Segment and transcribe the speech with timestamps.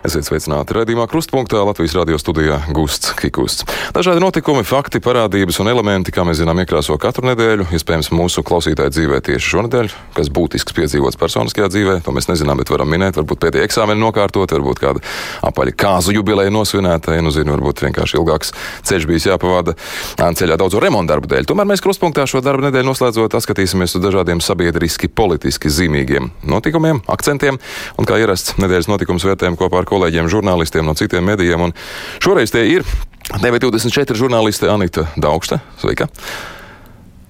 [0.00, 3.66] Esiet sveicināti raidījumā Krustpunktā Latvijas radio studijā Gusts Kikusts.
[3.92, 7.66] Dažādi notikumi, fakti, parādības un elementi, kā mēs zinām, iekrāso katru nedēļu.
[7.76, 12.72] Iespējams, mūsu klausītāju dzīvē tieši šonadēļ, kas būtisks piedzīvots personiskajā dzīvē, to mēs nezinām, bet
[12.72, 13.18] varam minēt.
[13.20, 15.04] Varbūt pēdējā eksāmena nokārtot, varbūt kāda
[15.50, 18.54] apaļa kāzu jubileja nosvinēta, ja nu zinu, varbūt vienkārši ilgāks
[18.88, 19.76] ceļš bijis jāpavada
[20.16, 21.50] ceļā daudzu remontu darbu dēļ.
[21.52, 27.60] Tomēr mēs Krustpunktā šo darbu nedēļu noslēdzot, atskatīsimies uz dažādiem sabiedriski, politiski zīmīgiem notikumiem, akcentiem
[28.00, 31.68] un kā ierasts nedēļas notikums vērtējam kopā ar kolēģiem, žurnālistiem no citiem medijiem.
[31.68, 31.74] Un
[32.22, 32.86] šoreiz tie ir
[33.30, 35.60] TV24 žurnāliste Anita Daugsta.
[35.82, 36.08] Sveika!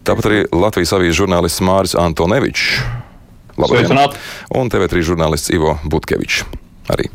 [0.06, 2.80] Tāpat arī Latvijas avīzes žurnālists Māris Antonevičs.
[3.60, 4.16] Labdien!
[4.56, 6.46] Un TV3 žurnālists Ivo Butkevičs.
[6.90, 7.10] Arī.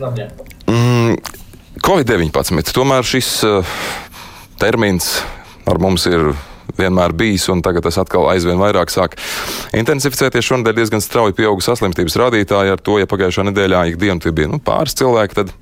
[0.00, 0.28] Labdien.
[0.68, 1.16] Mm,
[1.80, 2.74] Covid-19.
[2.76, 3.80] Tomēr šis uh,
[4.60, 5.20] termins
[5.70, 6.32] ar mums ir
[6.78, 9.16] vienmēr bijis, un tagad tas atkal aizvien vairāk sāk
[9.76, 10.46] intensificēties.
[10.50, 12.76] Šonadēļ diezgan strauji pieauga saslimstības rādītāji.
[12.76, 15.54] Ar to, ja pagājušā nedēļā ikdienu tie bija nu, pāris cilvēki, tad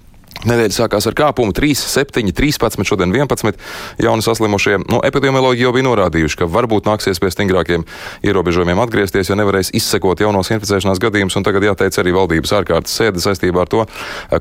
[0.47, 3.59] Nedēļa sākās ar kāpumu 3, 7, 13, šodien 11
[4.05, 4.77] jauni saslimušie.
[4.87, 7.83] Nu, epidemiologi jau bija norādījuši, ka varbūt nāksies pie stingrākiem
[8.23, 11.39] ierobežojumiem atgriezties, jo nevarēs izsekot jaunos inficēšanās gadījumus.
[11.49, 13.83] Tagad jāteic arī valdības ārkārtas sēde saistībā ar to,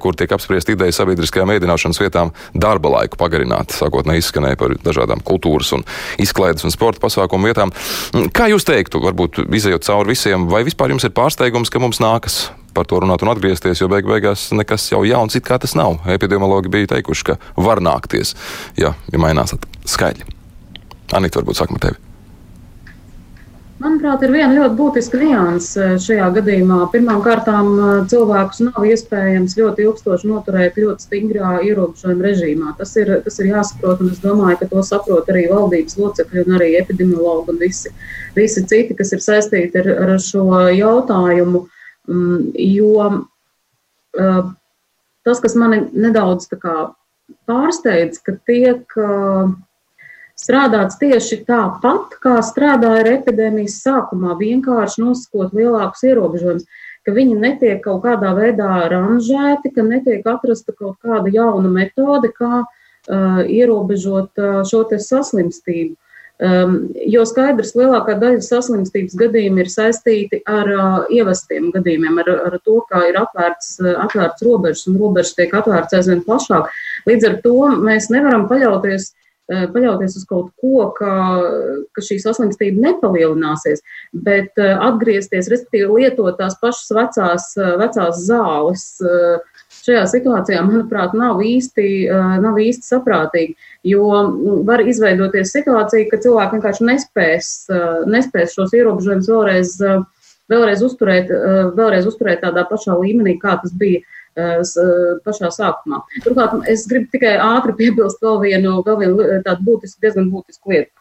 [0.03, 3.73] kur tiek apspriest ideja sabiedriskajām ēdināšanas vietām darba laiku pagarināt.
[3.79, 5.87] Sākotnēji izskanēja par dažādām kultūras un
[6.21, 7.73] izklaides un sporta pasākumu vietām.
[8.37, 12.47] Kā jūs teiktu, varbūt izējot cauri visiem, vai vispār jums ir pārsteigums, ka mums nākas
[12.77, 15.99] par to runāt un atgriezties, jo beig beigās nekas jau jauns it kā tas nav.
[16.17, 18.35] Epidemiologi bija teikuši, ka var nākties,
[18.77, 19.55] ja, ja mainās
[19.87, 20.27] skaļi.
[21.17, 22.03] Anita, varbūt sākam ar tevi.
[23.77, 26.79] Manuprāt, ir viena ļoti būtiska nianse šajā gadījumā.
[26.89, 27.45] Pirmkārt,
[28.09, 32.73] cilvēkus nav iespējams ļoti ilgstoši noturēt ļoti stingrā ierobežojuma režīmā.
[32.79, 36.57] Tas ir, tas ir jāsaprot, un es domāju, ka to saprot arī valdības locekļi un
[36.57, 37.93] arī epidemiologi un visi,
[38.33, 41.67] visi citi, kas ir saistīti ar, ar šo jautājumu.
[42.07, 44.51] Mm, jo uh,
[45.27, 46.47] tas, kas mani nedaudz
[47.47, 49.51] pārsteidz, ka tiek uh,
[50.39, 56.67] strādāts tieši tāpat, kā strādāja ar epidēmijas sākumā, vienkārši nosakot lielākus ierobežojumus,
[57.03, 62.63] ka viņi netiek kaut kādā veidā ranžēti, ka netiek atrasta kaut kāda jauna metode, kā
[62.63, 65.95] uh, ierobežot uh, šo saslimstību.
[66.37, 72.57] Um, jo skaidrs, lielākā daļa saslimstības gadījumu ir saistīti ar uh, ievestiem gadījumiem, ar, ar
[72.61, 76.69] to, kā ir atvērts, uh, atvērts robežas un robežas tiek atvērts aizvien plašāk.
[77.09, 81.15] Līdz ar to mēs nevaram paļauties, uh, paļauties uz kaut ko, ka,
[81.97, 83.81] ka šī saslimstība nepalielināsies,
[84.13, 88.91] bet uh, atgriezties, respektīvi lietot tās pašas vecās, uh, vecās zāles.
[89.87, 91.87] Šajā situācijā, manuprāt, nav īsti,
[92.43, 93.55] nav īsti saprātīgi.
[93.87, 97.51] Jo mm, var izveidoties situācija, ka cilvēki vienkārši nespēs,
[98.11, 99.73] nespēs šos ierobežojumus vēlreiz,
[100.51, 101.31] vēlreiz, uzturēt,
[101.77, 104.03] vēlreiz uzturēt tādā pašā līmenī, kā tas bija
[105.25, 106.03] pašā sākumā.
[106.25, 110.91] Turklāt es gribu tikai ātri piebilst vēl vienu, vēl vienu tādu būtisku, diezgan būtisku lietu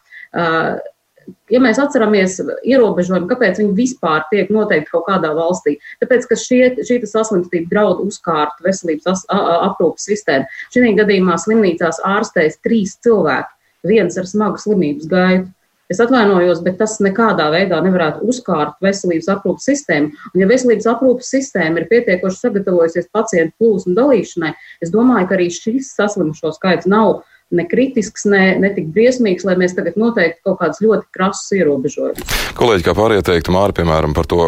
[1.51, 6.61] ja mēs atceramies ierobežojumu, kāpēc viņi vispār tiek noteikti kaut kādā valstī, tāpēc, ka šie,
[6.87, 10.47] šī saslimstība draud uzkārt veselības aprūpas sistēmu.
[10.75, 13.53] Šī gadījumā slimnīcās ārstēs trīs cilvēki,
[13.87, 15.53] viens ar smagu slimības gaitu.
[15.87, 20.09] Es atvainojos, bet tas nekādā veidā nevarētu uzkārt veselības aprūpas sistēmu.
[20.33, 24.51] Un, ja veselības aprūpas sistēma ir pietiekoši sagatavojusies pacientu plūsmu dalīšanai,
[24.83, 29.45] es domāju, ka arī šis saslimušo skaits nav uh, ne kritisks, ne, ne tik briesmīgs,
[29.47, 32.35] lai mēs tagad noteikti kaut kādus ļoti krasus ierobežojumus.
[32.57, 34.41] Kolēģi, kā pārējie teiktu, Māri, piemēram, par to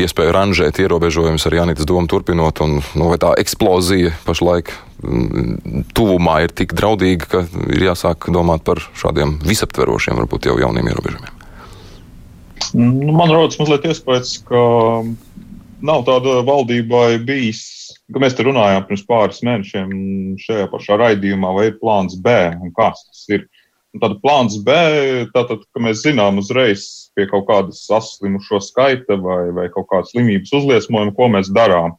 [0.00, 6.40] iespēju ranžēt ierobežojumus ar Janītas domu turpinot, un nu, vai tā eksplozija pašlaik mm, tuvumā
[6.46, 11.36] ir tik draudīga, ka ir jāsāk domāt par šādiem visaptverošiem, varbūt jau jauniem ierobežojumiem.
[12.74, 14.60] Nu, man rodas mazliet iespējas, ka
[15.86, 17.79] nav tāda valdībai bijis
[18.12, 19.94] ka mēs te runājām pirms pāris mēnešiem
[20.42, 23.48] šajā pašā raidījumā, vai ir plāns B un kāds tas ir.
[23.90, 24.74] Un tad plāns B,
[25.34, 30.52] tātad, ka mēs zinām uzreiz pie kaut kādas saslimušo skaita vai, vai kaut kādas slimības
[30.60, 31.96] uzliesmojuma, ko mēs darām.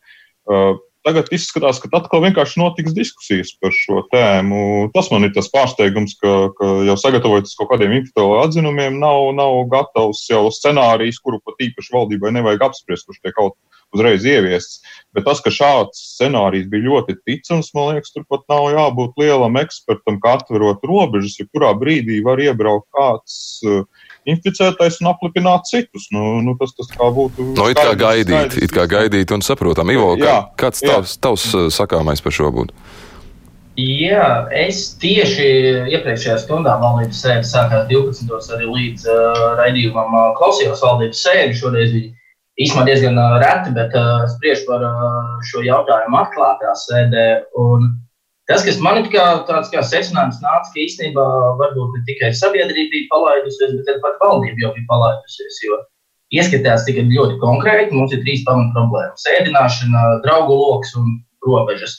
[0.48, 4.92] Uh, tagad izskatās, ka atkal vienkārši notiks diskusijas par šo tēmu.
[4.96, 9.58] Tas man ir tas pārsteigums, ka, ka jau sagatavojoties kaut kādiem infektuāliem atzinumiem, nav, nav
[9.72, 13.58] gatavs jau scenārijs, kuru pat īpaši valdībai nevajag apspriest, kurš tiek kaut
[13.96, 14.80] uzreiz ieviests.
[15.12, 19.60] Bet tas, ka šāds scenārijs bija ļoti ticams, man liekas, tur pat nav jābūt lielam
[19.60, 23.36] ekspertam, kā atverot robežas, jo kurā brīdī var iebraukt kāds
[23.68, 23.84] uh,
[24.32, 26.08] inficētais un aplipināt citus.
[26.16, 27.52] Nu, nu, tas, tas kā būtu.
[27.58, 29.92] No, it kā gaidīt, it kā gaidīt un saprotam.
[29.92, 32.76] Ivo, kā, kāds tavs, tavs uh, sakāmais par šo būtu?
[33.82, 35.46] Jā, es tieši
[35.96, 38.32] iepriekšējā stundā valdības sēde sākās 12.
[38.56, 41.56] arī līdz uh, raidījumam uh, klausījos valdības sēdi.
[41.60, 42.12] Šoreiz viņi
[42.64, 45.20] īstenībā diezgan reti, bet uh, spriež par uh,
[45.50, 47.26] šo jautājumu atklātā sēdē.
[47.62, 47.88] Un
[48.50, 51.26] tas, kas man kā tāds kā secinājums nāca, ka īstenībā
[51.62, 55.64] varbūt ne tikai sabiedrība bija palaidusies, bet arī pat valdība jau bija palaidusies.
[55.66, 55.82] Jo
[56.36, 57.96] ieskatās tikai ļoti konkrēti.
[57.96, 61.98] Mums ir trīs pamatu problēmas- sēdināšana, draugu lokus un robežas.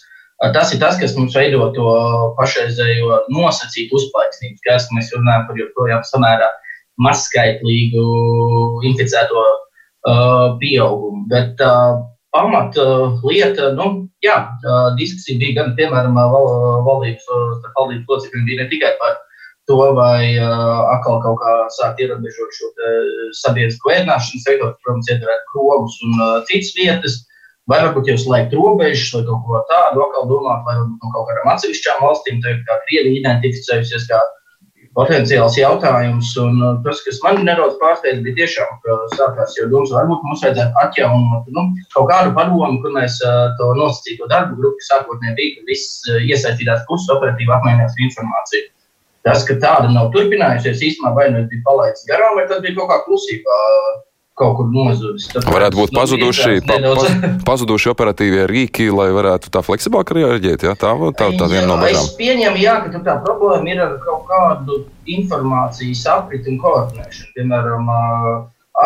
[0.54, 1.90] Tas ir tas, kas mums veido to
[2.38, 6.48] pašreizējo nosacītu uzplaiksnību, kas mēs runājam par joprojām samērā
[6.98, 8.02] mazskaitlīgu
[8.90, 9.44] inficēto
[10.02, 11.26] pieaugumu.
[11.30, 12.02] Bet uh,
[12.34, 16.48] pamat uh, lieta, nu, jā, uh, diskusija bija gan, piemēram, val,
[16.86, 17.28] valdības,
[17.76, 19.18] valdības locekļiem, bija ne tikai par
[19.70, 22.72] to, vai uh, atkal kaut kā sākt ierobežot šo
[23.42, 27.20] sabiedrisko ēdināšanas sektoru, protams, ietverēt krogus un uh, citas vietas,
[27.70, 31.52] vai varbūt jau slēgt robežas vai kaut ko tādu, atkal domāt, vai no kaut kādām
[31.54, 34.18] atsevišķām valstīm, tā kā Krievija identificējusies kā
[34.96, 36.32] potenciāls jautājums.
[36.42, 40.84] Un tas, kas man nedaudz pārsteidz, bija tiešām, ka sākās jau domas, varbūt mums vajadzētu
[40.84, 45.66] atjaunot nu, kaut kādu padomu, kur mēs uh, to nosacīto darbu grupu sākotnēji bija, ka
[45.72, 48.70] visas iesaistītās puses operatīvi apmainījās informāciju.
[49.22, 52.90] Tas, ka tāda nav turpinājusies, īstenībā vai nu bija palaists garām, vai tas bija kaut
[52.90, 53.58] kā klusībā.
[54.38, 55.26] Kaut kur nozudis.
[55.28, 60.64] Tāpēc, varētu būt pazuduši, pa, pa, pazuduši operatīvie rīki, lai varētu tā fleksiblāk reaģēt.
[60.64, 60.72] Ja?
[60.78, 62.08] Tā ir tā, tā viena no bažām.
[62.08, 64.80] Es pieņemu, jā, ka tā problēma ir ar kaut kādu
[65.18, 67.30] informācijas apriti un koordinēšanu.
[67.36, 67.92] Piemēram,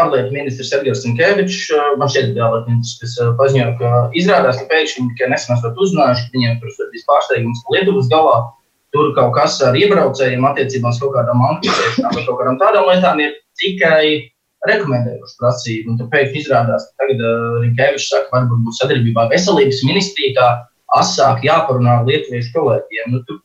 [0.01, 1.63] ārlietu ministrs Edgars Falks,
[2.01, 6.27] man šķiet, bija ārlietu ministrs, kas paziņoja, ka izrādās, ka pēkšņi tikai nesen esat uzzinājuši,
[6.27, 8.39] ka viņiem tur ir pārsteigums Lietuvas galā
[8.97, 13.21] tur kaut kas ar iebraucējiem attiecībā uz kaut kādām anketēšanām vai kaut kādām tādām lietām
[13.23, 14.03] ir tikai
[14.71, 15.93] rekomendējuši prasību.
[15.93, 20.49] Un tad pēkšņi izrādās, ka tagad uh, Rinkevičs saka, varbūt būs sadarbībā veselības ministrijā
[20.97, 23.13] asāk jāparunā ar lietuviešu kolēģiem.
[23.15, 23.39] Nu, tu,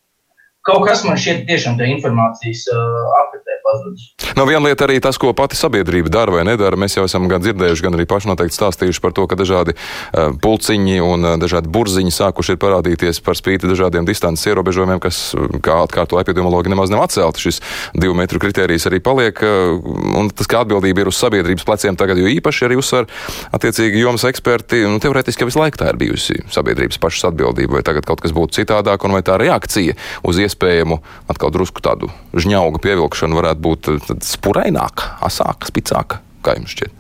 [0.68, 4.12] kaut kas man šķiet tiešām tā informācijas uh, apritē pazudis.
[4.35, 6.79] Nu, viena lieta arī tas, ko pati sabiedrība dara vai nedara.
[6.79, 10.31] Mēs jau esam gan dzirdējuši, gan arī paši noteikti stāstījuši par to, ka dažādi uh,
[10.44, 15.21] pulciņi un uh, dažādi burziņi sākuši ir parādīties par spīti dažādiem distances ierobežojumiem, kas,
[15.63, 17.45] kā atkārto epidemiologi, nemaz nav atcelti.
[17.47, 17.62] Šis
[17.97, 19.77] divu metru kritērijs arī paliek, uh,
[20.21, 23.09] un tas, kā atbildība ir uz sabiedrības pleciem tagad, jo īpaši arī uzsver
[23.56, 28.07] attiecīgi jomas eksperti, nu, teorētiski visu laiku tā ir bijusi sabiedrības pašas atbildība, vai tagad
[28.07, 29.97] kaut kas būtu citādāk, un vai tā reakcija
[30.27, 31.01] uz iespējamu
[31.31, 36.98] atkal drusku tādu žņaugu pievilkšanu varētu būt eh, spuraināka, asāka, spicāka, kā jums šķiet?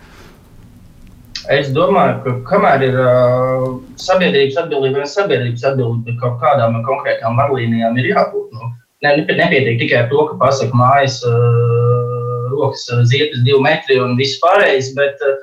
[1.49, 3.63] Es domāju, ka kamēr ir uh,
[3.99, 8.51] sabiedrības atbildība, vai sabiedrības atbildība kaut kādām konkrētām vadlīnijām ir jābūt.
[8.53, 8.69] Nu,
[9.01, 14.37] ne, nepietiek tikai ar to, ka pasaka mājas uh, rokas ziepes divi metri un viss
[14.43, 15.39] pārējais, bet uh,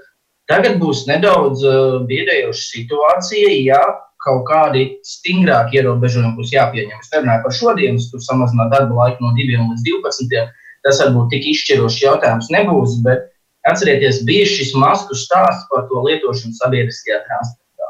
[0.50, 3.82] tagad būs nedaudz uh, biedējoša situācija, ja
[4.22, 7.02] kaut kādi stingrāki ierobežojumi būs jāpieņem.
[7.02, 10.46] Es nerunāju par šodienas, tur samazināt darba laiku no 2 līdz 12.
[10.86, 13.26] Tas varbūt tik izšķirošs jautājums nebūs, bet
[13.68, 17.88] atcerieties, bija šis masku stāsts par to lietošanu sabiedriskajā transportā.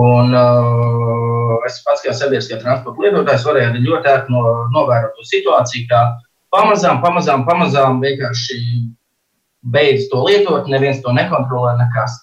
[0.00, 4.42] Un uh, es pats kā sabiedriskā transporta lietotājs varēju ļoti ērti no,
[4.74, 6.02] novērot to situāciju, kā
[6.54, 8.60] pamazām, pamazām, pamazām vienkārši
[9.74, 12.16] beidz to lietot, neviens to nekontrolē, nekas.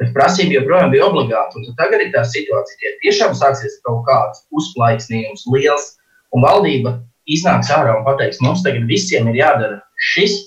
[0.00, 1.62] Bet prasība joprojām bija obligāta.
[1.78, 5.92] Tagad ir tā situācija, ka tiešām sāksies kaut kāds uzplaiksnījums liels,
[6.34, 6.96] un valdība
[7.30, 10.38] iznāks ārā un pateiks, mums tagad visiem ir jādara šis.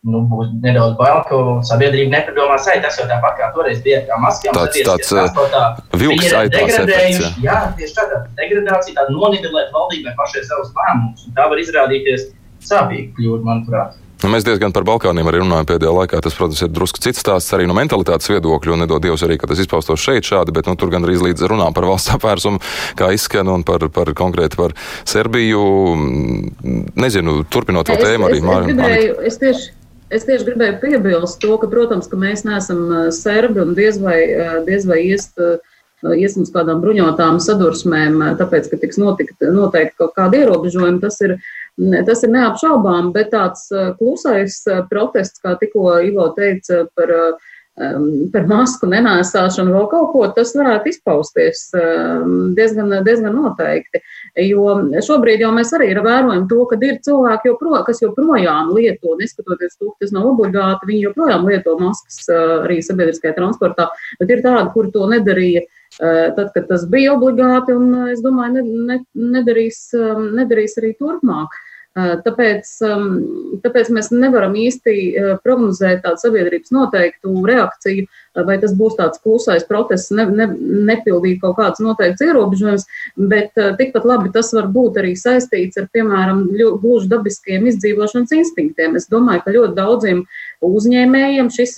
[0.00, 4.22] Nu, būs nedaudz bail, ka sabiedrība nepadomās, ai, tas jau tāpat kā toreiz bija ar
[4.22, 4.56] maskām.
[4.56, 7.18] Tāds, tāds uh, vilks aitās efekts.
[7.20, 7.32] Jā.
[7.44, 11.26] jā, tieši tāda degradācija, tāda nonivelēt valdībai pašai savus lēmumus.
[11.36, 12.30] Tā var izrādīties
[12.64, 14.00] sāpīgi kļūt, manuprāt.
[14.30, 16.20] Mēs diezgan par Balkāniem arī runājam pēdējā laikā.
[16.22, 18.78] Tas, protams, ir drusku cits stāsts arī no mentalitātes viedokļa.
[18.84, 21.74] Nedod Dievs arī, ka tas izpaustos šeit šādi, bet nu, tur gan arī līdz runām
[21.74, 22.62] par valsts apvērsumu,
[23.00, 24.76] kā izskan un par, par konkrēti par
[25.08, 25.64] Serbiju.
[27.00, 29.16] Nezinu, turpinot to tēmu arī Māriju.
[29.26, 29.72] Es tieši,
[30.14, 34.20] es tieši gribēju piebilst to, ka, protams, ka mēs neesam uh, serbi un diez vai,
[34.36, 35.34] uh, diez vai iest.
[35.40, 35.58] Uh,
[36.16, 40.96] iesim uz kādām bruņotām sadursmēm, tāpēc, ka tiks notikt, noteikti kaut kādi ierobežojumi.
[41.02, 41.48] Tas ir uh,
[41.80, 47.12] Tas ir neapšaubām, bet tāds uh, klusais uh, protests, kā tikko Ivo teica par,
[47.80, 51.62] um, par masku nenēsāšanu, vēl kaut ko, tas varētu izpausties
[52.58, 54.02] diezgan, diezgan noteikti.
[54.44, 54.74] Jo
[55.06, 59.94] šobrīd jau mēs arī vērojam to, ka ir cilvēki, jopro, kas joprojām lieto, neskatoties to,
[59.94, 63.88] ka tas nav obligāti, viņi joprojām lieto maskas arī sabiedriskajā transportā,
[64.20, 65.64] bet ir tādi, kuri to nedarīja
[65.98, 69.00] tad, kad tas bija obligāti, un es domāju, ne, ne,
[69.38, 69.88] nedarīs,
[70.36, 71.56] nedarīs arī turpmāk.
[71.98, 72.68] Tāpēc,
[73.64, 74.92] tāpēc mēs nevaram īsti
[75.42, 78.04] prognozēt tādu sabiedrības noteiktu reakciju,
[78.46, 80.46] vai tas būs tāds klusais protests, ne, ne,
[80.86, 82.84] nepildīt kaut kādas noteiktas ierobežojumus,
[83.32, 88.94] bet tikpat labi tas var būt arī saistīts ar, piemēram, gluži dabiskiem izdzīvošanas instinktiem.
[88.94, 90.22] Es domāju, ka ļoti daudziem
[90.62, 91.74] uzņēmējiem šis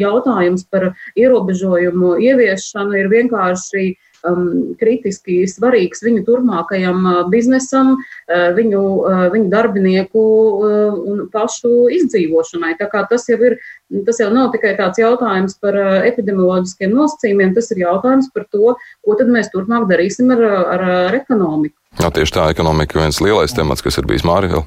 [0.00, 3.92] jautājums par ierobežojumu ieviešanu ir vienkārši
[4.28, 11.88] um, kritiski svarīgs viņu turpmākajam uh, biznesam, uh, viņu, uh, viņu darbinieku uh, un pašu
[11.98, 12.74] izdzīvošanai.
[12.80, 13.58] Tā kā tas jau ir,
[14.06, 18.76] tas jau nav tikai tāds jautājums par uh, epidemioloģiskiem nosacījumiem, tas ir jautājums par to,
[19.02, 21.76] ko tad mēs turpmāk darīsim ar, ar, ar ekonomiku.
[22.00, 24.64] Jā, tieši tā ekonomika ir viens lielais temats, kas ir bijis Mārija.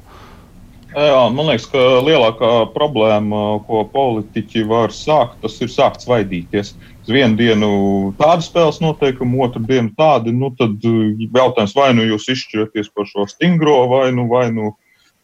[0.96, 6.72] Jā, man liekas, ka lielākā problēma, ko politiķi var sākt, tas ir sākt svaidīties.
[6.72, 7.70] Uz vienu dienu
[8.18, 10.32] tāda spēles noteikuma, otru dienu tāda.
[10.32, 14.74] Nu, tad jautājums, vai nu jūs izšķiraties par šo stingro, vai nu, vai nu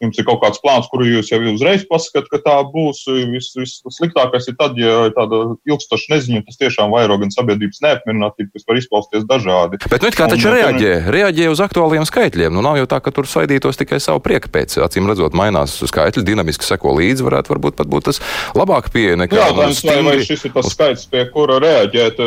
[0.03, 3.03] jums ir kaut kāds plāns, kuru jūs jau uzreiz pasakāt, ka tā būs.
[3.07, 8.67] Vissliktākais ir tad, ja ir tāda ilgstoša neziņa, tas tiešām vairo gan sabiedrības neapmierinātību, kas
[8.69, 9.79] var izpausties dažādi.
[9.87, 10.93] Bet, nu, kā taču un, reaģē?
[11.13, 12.53] Reaģē uz aktuāliem skaitļiem.
[12.53, 14.77] Nu, nav jau tā, ka tur svaidītos tikai savu prieku pēc.
[14.83, 18.21] Acīm redzot, mainās skaitļi, dinamiski seko līdzi, varētu varbūt pat būt tas
[18.57, 19.39] labāk pieeja nekā.
[19.39, 22.21] Jā, tā ir, vai šis ir tas skaits, pie kura reaģēt.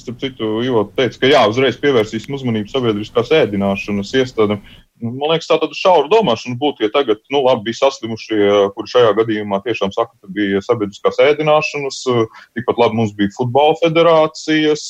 [0.00, 4.62] Starp citu, Ivo teica, ka jā, uzreiz pievērsīsim uzmanību sabiedriskās ēdināšanas iestādēm.
[5.02, 8.40] Man liekas, tā tāda šaura domāšana būtu, ja tagad, nu, labi, bija saslimušie,
[8.74, 12.00] kuri šajā gadījumā tiešām saka, ka bija sabiedriskās ēdināšanas,
[12.58, 14.88] tikpat labi mums bija futbola federācijas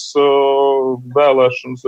[1.18, 1.86] vēlēšanas.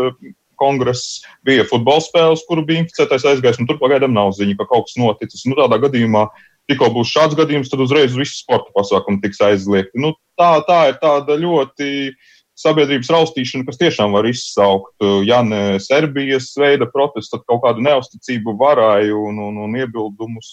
[0.61, 4.91] Kongress bija futbola spēles, kuru bija inficētais aizgājis, un tur pagaidām nav ziņa, ka kaut
[4.91, 5.47] kas noticis.
[5.49, 6.27] Nu, tādā gadījumā,
[6.69, 10.03] tikko būs šāds gadījums, tad uzreiz visi sporta pasākumi tiks aizliegti.
[10.05, 12.29] Nu, tā, tā ir tāda ļoti uh,
[12.61, 17.85] sabiedrības raustīšana, kas tiešām var izsaukt, uh, ja ne Serbijas veida protestu, tad kaut kādu
[17.87, 20.52] neusticību varai un, un, un iebildumus.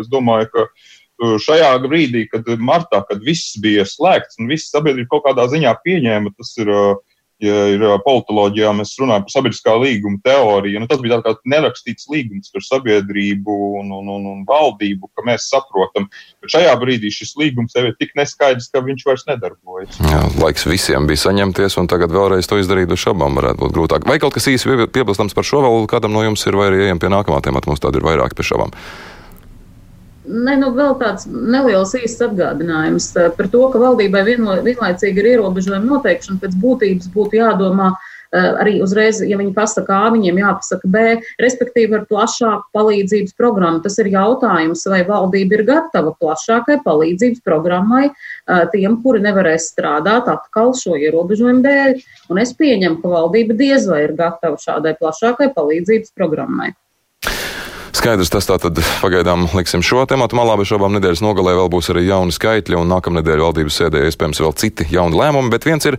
[0.00, 5.16] Es domāju, ka uh, šajā brīdī, kad martā, kad viss bija slēgts un viss sabiedrība
[5.16, 6.94] kaut kādā ziņā pieņēma, tas ir uh,
[7.42, 10.80] ja ir politoloģijā, mēs runājam par sabiedriskā līguma teoriju.
[10.82, 15.48] Nu, tas bija tāds nerakstīts līgums par sabiedrību un, un, un, un valdību, ka mēs
[15.50, 16.06] saprotam.
[16.42, 19.98] Bet šajā brīdī šis līgums jau ir tik neskaidrs, ka viņš vairs nedarbojas.
[20.04, 24.06] Jā, laiks visiem bija saņemties, un tagad vēlreiz to izdarīt uz šabām varētu būt grūtāk.
[24.08, 27.02] Vai kaut kas īsi piebilstams par šo vēl kādam no jums ir, vai arī ejam
[27.02, 28.74] pie nākamā temata, mums tāda ir vairāk pie šabām.
[30.24, 35.34] Ne, nu, vēl tāds neliels īsts atgādinājums eh, par to, ka valdībai vienlo, vienlaicīgi ir
[35.34, 40.88] ierobežojumi noteikšana, pēc būtības būtu jādomā eh, arī uzreiz, ja viņi pasaka A, viņiem jāpasaka
[40.94, 41.02] B,
[41.44, 43.82] respektīvi ar plašāku palīdzības programmu.
[43.84, 50.30] Tas ir jautājums, vai valdība ir gatava plašākai palīdzības programmai eh, tiem, kuri nevarēs strādāt
[50.32, 52.00] atkal šo ierobežojumu dēļ.
[52.32, 56.72] Un es pieņemu, ka valdība diez vai ir gatava šādai plašākai palīdzības programmai.
[57.94, 61.92] Skaidrs, tas tā tad pagaidām liksim šo tematu malā, bet šobrīd nedēļas nogalē vēl būs
[61.92, 65.52] arī jauni skaitļi, un nākamnedēļ valdības sēdē iespējams vēl citi jauni lēmumi.
[65.52, 65.96] Bet viens ir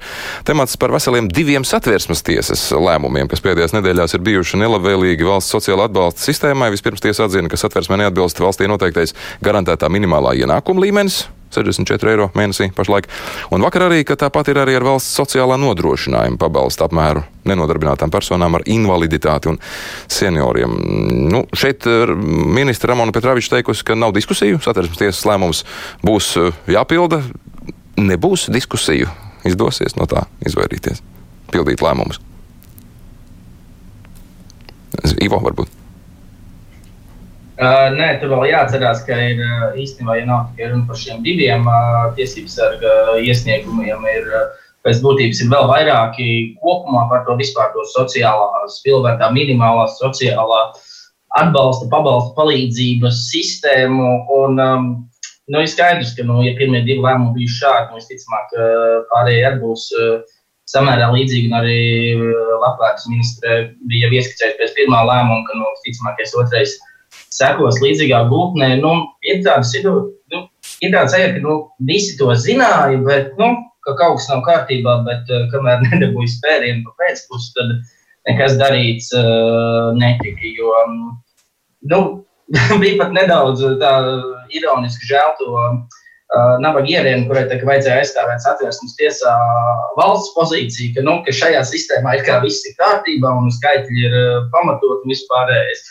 [0.48, 5.88] temats par veseliem diviem satversmes tiesas lēmumiem, kas pēdējās nedēļās ir bijuši nelabvēlīgi valsts sociāla
[5.88, 6.70] atbalsta sistēmai.
[6.76, 11.24] Vispirms tiesa atzina, ka satversmē neatbilst valstī noteiktais garantētā minimālā ienākuma līmenis,
[11.56, 13.08] 64 eiro mēnesī pašlaik.
[13.56, 18.58] Un vakar arī, ka tāpat ir arī ar valsts sociālā nodrošinājuma pabalstu apmēru nenodarbinātām personām
[18.58, 19.60] ar invaliditāti un
[20.12, 20.76] senioriem.
[21.32, 25.64] Nu, šeit eh, ministra Ramona Petraviča teikusi, ka nav diskusiju, satversmes tiesas lēmums
[26.06, 27.22] būs eh, jāpilda.
[27.96, 29.08] Nebūs diskusiju,
[29.48, 31.00] izdosies no tā izvairīties,
[31.54, 32.20] pildīt lēmumus.
[35.22, 35.75] Ivo varbūt.
[37.56, 39.38] Uh, nē, tur vēl jāatcerās, ka ir
[39.80, 42.94] īstenībā, ja nav tikai runa par šiem diviem uh, tiesību sarga
[43.24, 44.50] iesniegumiem, ir uh,
[44.84, 46.26] pēc būtības ir vēl vairāki
[46.60, 50.58] kopumā par to vispār to sociālās pilnvērtā, minimālā sociālā
[51.40, 54.10] atbalsta, pabalsta palīdzības sistēmu.
[54.36, 54.90] Un, um,
[55.48, 58.52] nu, ir skaidrs, ka, nu, ja pirmie divi lēmumi bija šādi, nu, visticamāk,
[59.14, 59.86] pārējie arī būs.
[59.96, 61.82] Uh, Samērā līdzīgi, arī
[62.58, 66.74] Latvijas ministre bija ieskicējusi pēc pirmā lēmuma, ka, nu, visticamākais otrais
[67.36, 68.76] sekos līdzīgā gultnē.
[68.82, 68.94] Nu,
[69.28, 69.66] ir tāda
[70.34, 70.42] nu,
[70.82, 73.52] ir tāda sajūta, ka nu, visi to zināja, bet nu,
[73.86, 77.76] ka kaut kas nav kārtībā, bet uh, kamēr nedabūja spērienu pa pēcpusi, tad
[78.30, 80.54] nekas darīts uh, netika.
[80.58, 80.96] Jo um,
[81.92, 82.02] nu,
[82.82, 83.94] bija pat nedaudz tā
[84.56, 85.52] ironiski žēl to.
[86.36, 89.34] Uh, nabaga ierēnu, kurai tā, vajadzēja aizstāvēt satversmes tiesā
[89.96, 94.16] valsts pozīciju, ka, nu, ka šajā sistēmā ir kā viss ir kārtībā un skaitļi ir
[94.18, 95.86] uh, pamatot un vispārējais.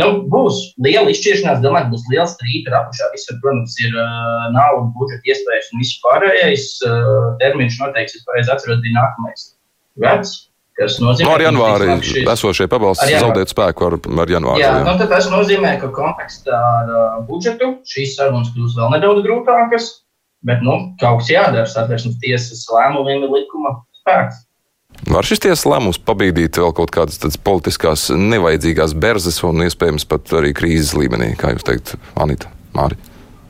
[0.00, 3.10] Nu, būs liela izšķiršanās, domāju, būs liela strīda ar apakšā.
[3.14, 6.64] Visur, protams, ir uh, nauda, budžeta iespējas un viss pārējais.
[6.82, 9.44] Uh, termiņš noteikti, es pareizi atceros, bija nākamais
[10.02, 10.32] gads.
[10.74, 13.22] kas nozīmē, No ar janvāri šis- esošie pabalsti janvāri.
[13.22, 14.58] zaudēt spēku ar, ar janvāru.
[14.58, 14.80] Jā, jā.
[14.82, 19.86] nu, tas nozīmē, ka kontekstā ar uh, budžetu šīs sarunas kļūs vēl nedaudz grūtākas,
[20.42, 21.68] bet nu, kaut kas jādara.
[21.70, 24.42] Satversmes tiesas lēmumiem ir likuma spēks.
[25.04, 30.32] Var šis tiesas lēmums pabīdīt vēl kaut kādas tādas politiskās nevajadzīgās berzes un iespējams pat
[30.40, 32.96] arī krīzes līmenī, kā jūs teikt, Anita Māri?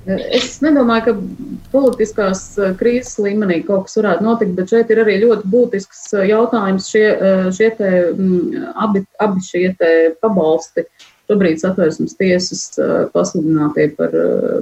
[0.04, 5.16] Es nedomāju, ka politiskās eh, krīzes līmenī kaut kas varētu notikt, bet šeit ir arī
[5.22, 6.90] ļoti būtisks eh, jautājums.
[6.92, 9.70] Šie, eh, šie te, mm, abi, abi šie
[10.20, 10.84] pabalsti
[11.24, 12.66] šobrīd satversmes tiesas
[13.14, 14.12] pasludinātie par,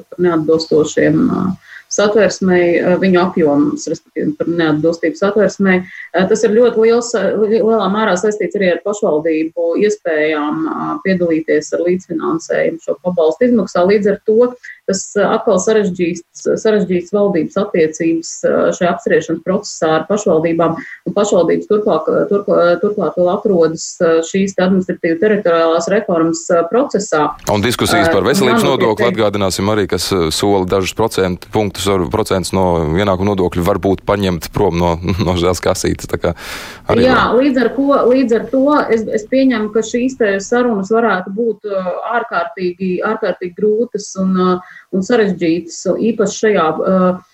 [0.07, 5.83] par neatbilstošiem eh, satversmei, eh, viņu apjoms, respektīvi par neatbilstību satversmei.
[6.15, 11.73] Eh, Tas ir ļoti liels, eh, li- lielā mērā saistīts arī ar pašvaldību iespējām piedalīties
[11.75, 13.85] ar līdzfinansējumu šo pabalstu izmaksā.
[13.85, 14.55] Līdz ar to
[14.87, 16.23] tas atkal sarežģīs,
[16.59, 18.31] sarežģīs valdības attiecības
[18.77, 20.75] šajā apspriešanas procesā ar pašvaldībām,
[21.07, 23.85] un pašvaldības turklāt, turklāt, turklāt vēl atrodas
[24.27, 27.29] šīs te administratīva teritoriālās reformas procesā.
[27.53, 31.82] Un diskusijas par veselības nodokli atgādināsim arī, kas sola dažus procentu punktus,
[32.13, 32.65] procentus no
[32.99, 34.95] ienākuma nodokļu varbūt paņemt prom no,
[35.27, 36.11] no žēlas kasītes.
[36.13, 41.35] Jā, var- līdz ar, ko, līdz ar to es, es pieņemu, ka šīs sarunas varētu
[41.37, 47.29] būt uh, ārkārtīgi, ārkārtīgi grūtas un, uh, un sarežģītas, īpaši šajā, uh,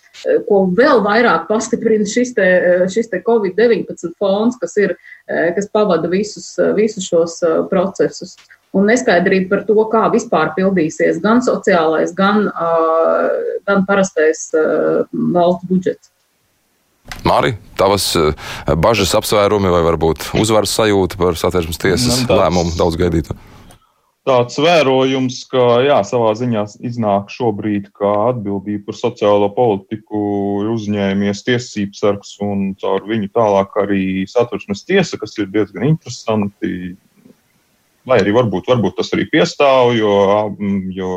[0.49, 2.47] ko vēl vairāk pastiprina šis, te,
[2.91, 4.97] šis te Covid-19 fonds, kas, ir,
[5.29, 7.37] kas pavada visus, visus šos
[7.71, 8.35] procesus.
[8.77, 13.29] Un neskaidrība par to, kā vispār pildīsies gan sociālais, gan, uh,
[13.67, 16.11] gan parastais uh, valsts budžets.
[17.25, 18.11] Māri, tavas
[18.77, 23.37] bažas apsvērumi vai varbūt uzvaras sajūta par satversmes tiesas Man tāds- lēmumu daudz gaidītu?
[24.29, 30.21] tāds vērojums, ka jā, savā ziņā iznāk šobrīd, ka atbildība par sociālo politiku
[30.67, 36.97] ir uzņēmies tiesības sargs un caur viņu tālāk arī satversmes tiesa, kas ir diezgan interesanti.
[38.09, 40.13] Lai arī varbūt, varbūt tas arī piestāv, jo,
[40.55, 41.11] mm, jo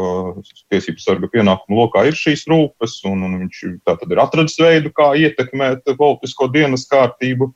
[0.73, 5.13] tiesības sarga pienākumu lokā ir šīs rūpes, un, un viņš tātad ir atradis veidu, kā
[5.19, 7.51] ietekmēt politisko dienas kārtību.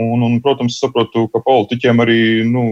[0.00, 2.62] Un, un, protams, saprotu, ka politiķiem arī nu,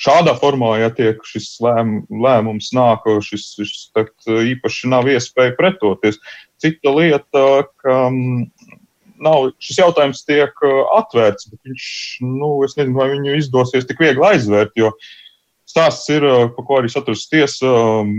[0.00, 6.18] šādā formā, ja tiek šis lēm, lēmums nāk, šis, šis takt, īpaši nav iespēja pretoties.
[6.60, 7.44] Cita lieta,
[7.80, 8.74] ka mm,
[9.24, 11.90] nav, šis jautājums tiek uh, atvērts, bet viņš,
[12.26, 14.92] nu, es nezinu, vai viņu izdosies tik viegli aizvērt, jo
[15.74, 18.12] stāsts ir, uh, par ko arī saturs tiesa um,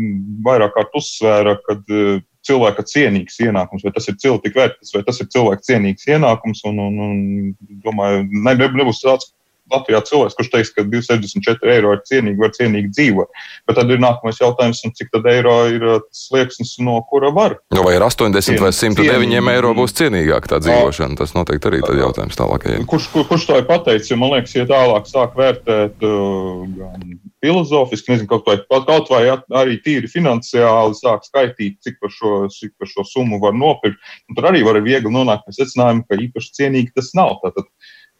[0.45, 5.21] vairāk kārt uzsvēra, kad uh, cilvēka cienīgs ienākums, vai tas ir cilvēka vērts, vai tas
[5.23, 9.31] ir cilvēka cienīgs ienākums, un, un, un domāju, ne, nebūs tāds
[9.73, 13.39] Latvijā cilvēks, kurš teiks, ka 264 eiro ir cienīgi, var cienīgi dzīvot.
[13.65, 17.57] Bet tad ir nākamais jautājums, cik tad eiro ir uh, slieksnis, no kura var?
[17.73, 21.17] Nu, vai ar 80 vai Cien- 109 cien- eiro būs cienīgāka tā dzīvošana?
[21.17, 22.83] Tas noteikti arī tad jautājums tālākajai.
[22.89, 24.11] Kurš, kur, kurš to ir pateicis?
[24.13, 29.23] Jo man liekas, ja tālāk sāk vērtēt uh, gan filozofiski, nezinu, kaut vai, kaut vai
[29.61, 34.01] arī tīri finansiāli sāk skaitīt, cik par šo, cik par šo summu var nopirkt.
[34.29, 37.37] Un tur arī var viegli nonākt pie secinājuma, ka īpaši cienīgi tas nav.
[37.43, 37.69] Tātad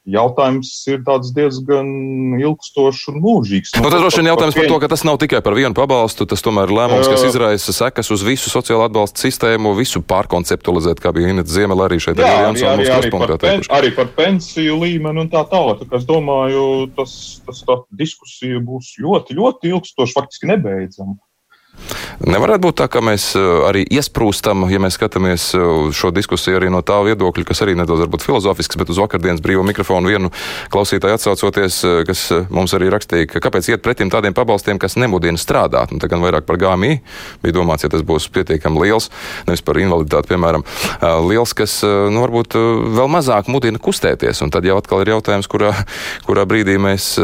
[0.05, 1.87] jautājums ir tāds diezgan
[2.37, 3.73] ilgstošs un mūžīgs.
[3.79, 6.45] Nu, tas droši vien jautājums par to, ka tas nav tikai par vienu pabalstu, tas
[6.45, 11.33] tomēr ir lēmums, kas izraisa sekas uz visu sociālo atbalstu sistēmu, visu pārkonceptualizēt, kā bija
[11.33, 12.21] Inês Ziemela arī šeit.
[12.21, 15.43] Jā, arī arī, Jansons arī, arī, kruspunktā par pen, arī par pensiju līmeni un tā
[15.49, 15.83] tālāk.
[15.89, 16.63] Tā Es domāju,
[16.93, 17.11] tas,
[17.47, 21.17] tas tā diskusija būs ļoti, ļoti ilgstoša, faktiski nebeidzama.
[22.25, 26.71] Nevarētu būt tā, ka mēs uh, arī iesprūstam, ja mēs skatāmies uz šo diskusiju arī
[26.73, 30.31] no tā viedokļa, kas arī nedaudz varbūt filozofisks, bet uz vakardienas brīvo mikrofonu vienu
[30.73, 35.39] klausītāju atsaucoties, uh, kas mums arī rakstīja, ka kāpēc iet pretim tādiem pabalstiem, kas nemudina
[35.41, 35.93] strādāt.
[35.93, 36.99] Un tā gan vairāk par GMI
[37.43, 39.11] bija domāts, ja tas būs pietiekami liels,
[39.49, 40.65] nevis par invaliditāti, piemēram,
[41.27, 42.57] liels, kas nu, varbūt
[42.97, 44.41] vēl mazāk mudina kustēties.
[44.45, 45.73] Un tad jau atkal ir jautājums, kurā,
[46.27, 47.15] kurā brīdī mēs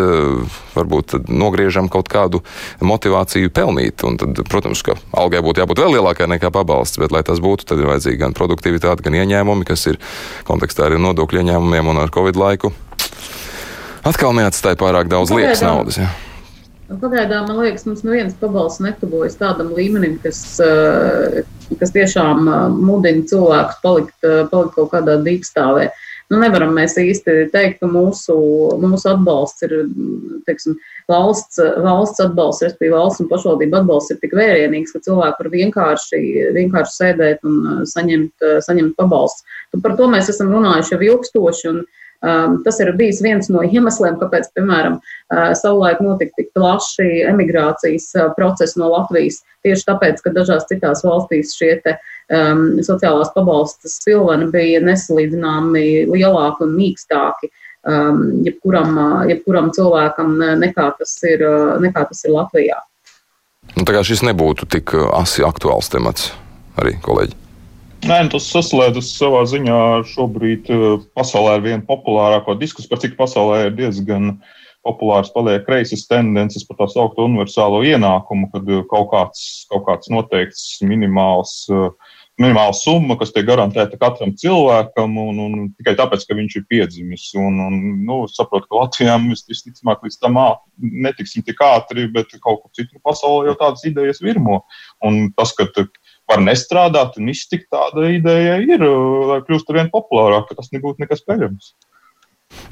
[0.75, 2.43] varbūt nogriežam kaut kādu
[2.81, 4.05] motivāciju pelnīt.
[4.07, 7.67] Un tad, protams, ka algai būtu jābūt vēl lielākai nekā pabalsts, bet, lai tas būtu,
[7.69, 10.01] tad ir vajadzīga gan produktivitāte, gan ieņēmumi, kas ir
[10.47, 12.73] kontekstā ar nodokļu ieņēmumiem un ar Covid laiku.
[14.07, 15.77] Atkal neatstāja pārāk daudz liekas Pagaidām.
[15.77, 16.01] naudas.
[16.01, 16.09] Jā.
[16.91, 21.43] Nu, Pagaidām, man liekas, mums neviens pabalsts netuvojas tādam līmenim, kas, eh,
[21.79, 25.91] kas tiešām eh, mudina cilvēkus palikt, eh, palikt kaut kādā dīkstāvē.
[26.31, 28.35] Nu, nevaram mēs īsti teikt, ka mūsu,
[28.79, 29.73] mūsu atbalsts ir
[30.47, 30.77] teiksim,
[31.11, 36.21] valsts, valsts atbalsts, respektīvi valsts un pašvaldību atbalsts ir tik vērienīgs, ka cilvēki var vienkārši,
[36.55, 39.43] vienkārši sēdēt un eh, saņemt, eh, saņemt pabalstu.
[39.73, 41.73] Tu Par to mēs esam runājuši jau ilgstoši.
[41.73, 41.83] Un,
[42.21, 48.11] Um, tas ir bijis viens no iemesliem, kāpēc, piemēram, uh, savulaik notika tik plaši emigrācijas
[48.13, 49.39] uh, procesi no Latvijas.
[49.65, 51.95] Tieši tāpēc, ka dažās citās valstīs šie te,
[52.31, 57.51] um, sociālās pabalstas spilveni bija nesalīdzināmi lielāki un mīkstāki.
[58.45, 61.41] jebkuram, jebkuram cilvēkam, nekā tas ir,
[61.81, 62.77] nekā tas ir Latvijā.
[63.73, 66.29] Nu, tā kā šis nebūtu tik asi aktuāls temats
[66.77, 67.37] arī kolēģi.
[68.01, 70.69] Nē, nu, tas saslēdzas savā ziņā šobrīd
[71.17, 74.35] pasaulē ar vienu populārāko diskusiju, par cik pasaulē ir diezgan
[74.81, 80.79] populārs paliek kreisas tendences par tā saucamo universālo ienākumu, kad kaut kāds, kaut kāds noteikts
[80.81, 81.91] minimāls uh,
[82.41, 87.27] minimāla summa, kas tiek garantēta katram cilvēkam, un, un tikai tāpēc, ka viņš ir piedzimis.
[87.39, 90.39] Un, un, nu, saprotu, ka Latvijā mēs visticamāk līdz tam
[90.81, 94.63] netiksim tik ātri, bet kaut kur citur pasaulē jau tādas idejas virmo.
[95.05, 95.69] Un tas, ka
[96.31, 98.83] var nestrādāt un iztikt, tāda ideja ir,
[99.29, 101.73] lai kļūst ar vien populārāk, ka tas nebūtu nekas peļams.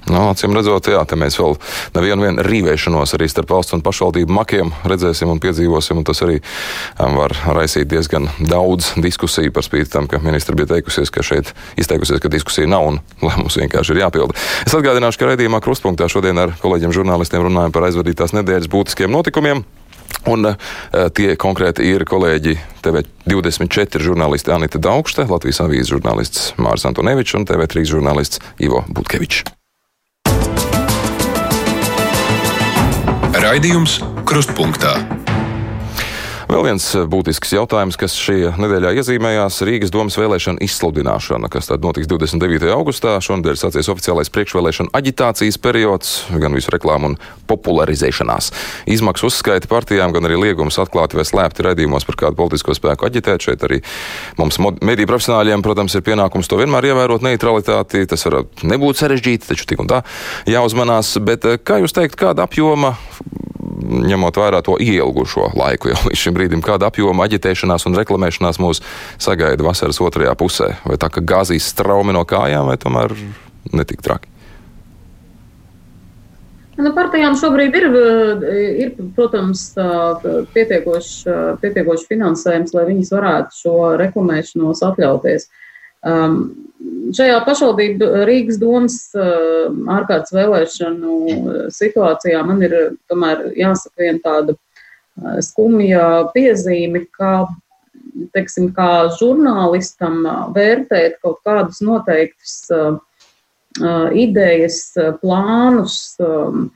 [0.08, 1.58] Nu, acīm redzot, jā, te mēs vēl
[1.98, 6.00] nevienu rīvēšanos arī starp valsts un pašvaldību makiem redzēsim un piedzīvosim.
[6.00, 10.72] Un tas arī um, var raisīt diezgan daudz diskusiju par spīti tam, ka ministra bija
[10.76, 14.38] teikusies, ka šeit izteikusies, ka diskusija nav un lēmums vienkārši ir jāpilda.
[14.66, 19.66] Es atgādināšu, ka raidījumā Krustpunktā šodien ar kolēģiem žurnālistiem runājam par aizvadītās nedēļas būtiskiem notikumiem.
[20.28, 20.58] Un uh,
[21.16, 27.88] tie konkrēti ir kolēģi TV24 žurnālisti Anita Daugšte, Latvijas avīzes žurnālists Mārs Antonevičs un TV3
[27.94, 29.59] žurnālists Ivo Butkevičs.
[33.50, 33.96] Raidījums
[34.30, 34.92] Krustpunktā.
[36.50, 41.84] Vēl viens eh, būtisks jautājums, kas šajā nedēļā iezīmējās Rīgas domas vēlēšana izsludināšana, kas tad
[41.86, 42.72] notiks 29.
[42.74, 43.12] augustā.
[43.22, 47.18] Šonadēļ sācies oficiālais priekšvēlēšana aģitācijas periods, gan visu reklāmu un
[47.52, 48.50] popularizēšanās.
[48.90, 53.46] Izmaksu uzskaita partijām, gan arī liegums atklāti vai slēpti raidījumos par kādu politisko spēku aģitēt.
[53.46, 53.84] Šeit arī
[54.42, 58.08] mums mediju profesionāļiem, protams, ir pienākums to vienmēr ievērot neutralitāti.
[58.10, 60.02] Tas var nebūt sarežģīti, taču tik un tā
[60.50, 61.14] jāuzmanās.
[61.30, 62.96] Bet eh, kā jūs teikt, kāda apjoma
[63.80, 68.84] ņemot vērā to ielgušo laiku jau līdz šim brīdim, kāda apjoma aģitēšanās un reklamēšanās mūs
[69.22, 70.74] sagaida vasaras otrajā pusē?
[70.86, 73.16] Vai tā kā gāzīs straumi no kājām, vai tomēr
[73.74, 74.32] netik traki?
[76.80, 77.86] Nu, partijām šobrīd ir,
[78.80, 79.66] ir protams,
[80.54, 81.16] pietiekošs
[81.60, 85.50] pietiekoš finansējums, lai viņas varētu šo reklamēšanos atļauties.
[86.08, 86.38] Um,
[87.16, 91.16] šajā pašvaldību Rīgas domas uh, ārkārtas vēlēšanu
[91.76, 92.76] situācijā man ir
[93.12, 97.50] tomēr jāsaka viena tāda uh, skumja piezīme, ka,
[98.36, 100.24] teiksim, kā žurnālistam
[100.56, 103.00] vērtēt kaut kādus noteiktus uh,
[104.16, 104.82] idejas,
[105.22, 106.70] plānus, um,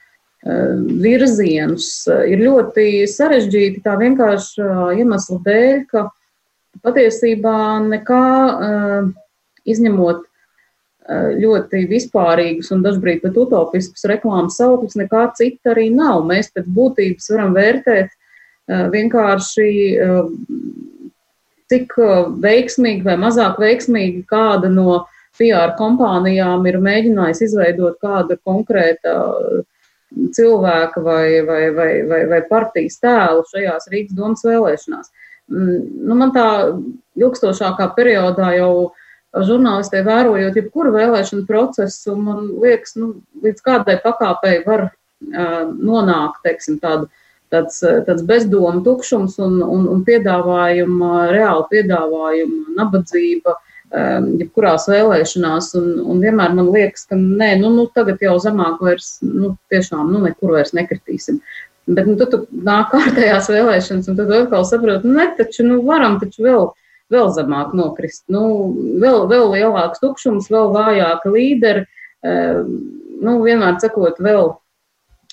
[0.43, 4.65] virzienus ir ļoti sarežģīti tā vienkārši
[4.99, 6.03] iemesla dēļ, ka
[6.81, 9.09] patiesībā nekā uh,
[9.69, 16.25] izņemot uh, ļoti vispārīgus un dažbrīd pat utopiskus reklāmas saukļus, nekā cita arī nav.
[16.29, 19.69] Mēs pēc būtības varam vērtēt uh, vienkārši,
[21.73, 21.93] cik
[22.43, 25.03] veiksmīgi vai mazāk veiksmīgi kāda no
[25.37, 29.13] PR kompānijām ir mēģinājusi izveidot kāda konkrēta
[30.13, 35.09] cilvēka vai, vai, vai, vai, vai partijas tēlu šajās Rīgas domas vēlēšanās.
[35.51, 36.45] Mm, nu, man tā
[37.19, 38.93] ilgstošākā periodā jau
[39.33, 46.77] žurnālistē vērojot jebkuru vēlēšanu procesu, man liekas, nu, līdz kādai pakāpei var uh, nonākt, teiksim,
[46.83, 47.09] tādu,
[47.53, 55.91] tāds, tāds bezdomu tukšums un, un, un piedāvājuma, reāli piedāvājuma nabadzība, um, jebkurās vēlēšanās, un,
[56.13, 60.23] un vienmēr man liekas, ka nē, nu, nu tagad jau zemāk vairs, nu, tiešām, nu,
[60.27, 61.41] nekur vairs nekritīsim.
[61.87, 66.15] Bet nu, tad nāk kārtējās vēlēšanas, un tad atkal saproti, nu, ne, taču nu, varam
[66.21, 66.69] taču vēl,
[67.11, 68.23] vēl zemāk nokrist.
[68.31, 68.43] Nu,
[69.03, 71.83] vēl, vēl lielāks tukšums, vēl vājāka līderi,
[72.23, 74.53] nu, vienmēr sakot, vēl,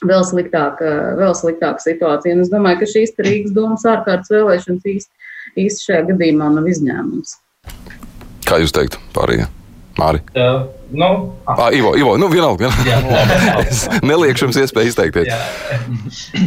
[0.02, 2.34] vēl sliktāka, vēl sliktāka situācija.
[2.34, 5.32] Un es domāju, ka šīs Rīgas domas ārkārtas vēlēšanas īsti,
[5.68, 7.38] īsti šajā gadījumā nav izņēmums.
[8.50, 9.46] Kā jūs teiktu, pārējie?
[10.00, 10.20] Māri?
[10.34, 11.08] Uh, nu,
[11.50, 12.70] ah, Ivo, Ivo, nu vienalga.
[12.84, 13.64] vienalga.
[13.68, 15.28] es neliekšu jums iespēju izteikties.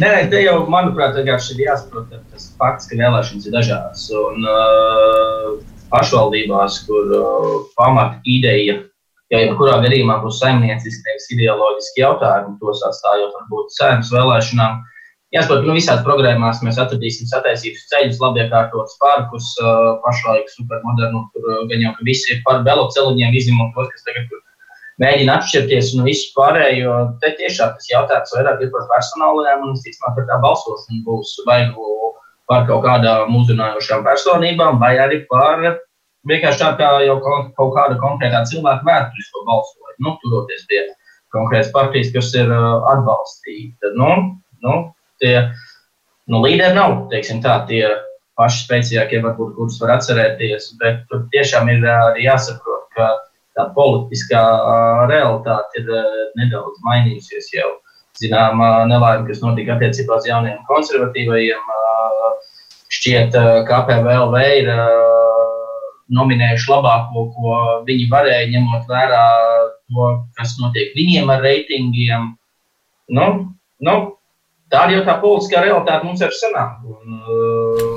[0.02, 4.08] nē, te jau, manuprāt, vienkārši ir jāsaprot tas fakts, ka vēlēšanas ir dažādas.
[4.20, 5.52] Un uh,
[5.94, 8.80] pašvaldībās, kur uh, pamat ideja,
[9.32, 14.93] ja jebkurā gadījumā būs saimnieciski, nevis ideoloģiski jautājumi, tos atstājot varbūt saimnes vēlēšanām, uh,
[15.34, 19.48] Jāsaprot, nu, visās programmās mēs atradīsim sataisītus ceļus, labi iekārtotus parkus,
[20.04, 24.30] pašlaik supermodernu, tur gan jau ka visi ir par veloceliņiem, izņemot tos, kas tagad
[25.02, 26.94] mēģina atšķirties un visu pārējo.
[27.22, 31.34] Te tiešām tas jautājums vairāk ir par personālajām, un es ticamāk, ka tā balsošana būs
[31.48, 31.90] vai nu
[32.50, 35.62] par kaut kādām uzrunājošām personībām, vai arī par
[36.28, 40.82] vienkārši tā kā jau kaut kāda konkrētā cilvēka vēsturisko balsojumu, nu, turoties pie
[41.34, 43.94] konkrētas partijas, kas ir atbalstīta.
[43.98, 44.10] Nu,
[44.62, 44.74] nu,
[45.22, 45.36] tie
[46.30, 47.84] nu, līderi nav tā, tie
[48.38, 50.72] paši spēcīgākie, varbūt, kurus var atcerēties.
[50.80, 53.10] Bet tur tiešām ir arī jāsaprot, ka
[53.54, 54.42] tā politiskā
[55.10, 55.90] realitāte ir
[56.40, 57.70] nedaudz mainījusies jau.
[58.18, 61.70] Zinām, nelaime, kas notika attiecībā uz jauniem konservatīvajiem,
[62.94, 63.34] šķiet,
[63.66, 64.70] ka KPVLV ir
[66.14, 67.54] nominējuši labāko, ko
[67.88, 69.24] viņi varēja, ņemot vērā
[69.90, 72.28] to, kas notiek viņiem ar reitingiem.
[73.18, 73.26] Nu,
[73.82, 73.96] nu,
[74.74, 76.82] tā ir jau tā politiskā realitāte mums ir sanāk.
[76.84, 77.54] Un,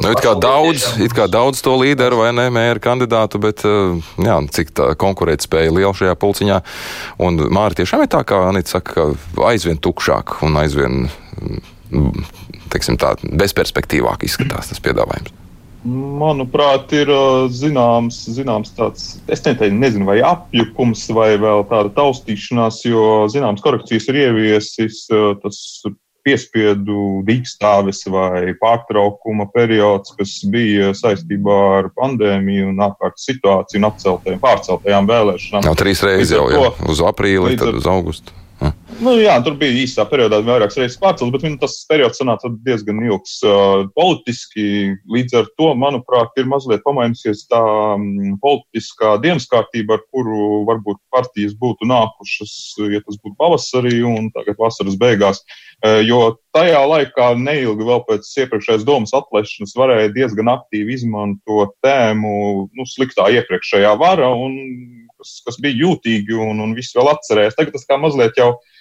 [0.08, 4.38] Nu, it, kā daudz, it kā daudz to līderu vai ne, mēra kandidātu, bet jā,
[4.56, 6.60] cik tā konkurētspēja liela šajā pulciņā.
[7.26, 9.10] Un Māri tiešām ir tā, kā Anita saka,
[9.50, 11.10] aizvien tukšāk un aizvien,
[12.72, 15.34] teiksim tā, bezperspektīvāk izskatās tas piedāvājums.
[15.88, 17.12] Manuprāt, ir
[17.54, 24.10] zināms, zināms tāds, es neteiktu, nezinu, vai apjukums, vai vēl tāda taustīšanās, jo zināms korekcijas
[24.12, 25.06] ir ieviesis
[25.44, 25.62] tas
[26.28, 34.42] piespiedu dīkstāves vai pārtraukuma periods, kas bija saistībā ar pandēmiju un ārkārtas situāciju un atceltajām,
[34.44, 35.70] pārceltajām vēlēšanām.
[35.70, 38.36] Jau trīs reizes jau, jau uz aprīli, tad uz augustu.
[38.98, 42.98] Nu, jā, tur bija īsā periodā vairākas reizes pārcelts, bet nu, tas periods sanāca diezgan
[43.06, 43.36] ilgs.
[43.46, 47.60] Uh, politiski līdz ar to, manuprāt, ir mazliet pamainījusies tā
[47.94, 48.08] um,
[48.42, 52.54] politiskā dienas kārtība, ar kuru varbūt partijas būtu nākušas,
[52.90, 55.44] ja tas būtu pavasarī un tagad vasaras beigās.
[55.86, 56.22] Uh, jo
[56.58, 62.34] tajā laikā, neilgi vēl pēc iepriekšējās domas atlaišanas, varēja diezgan aktīvi izmantot tēmu
[62.74, 64.58] nu, sliktā iepriekšējā vara, un,
[65.22, 67.60] kas, kas bija jūtīgi un, un viss vēl atcerējās.
[67.62, 68.77] Tagad tas kā mazliet jau ir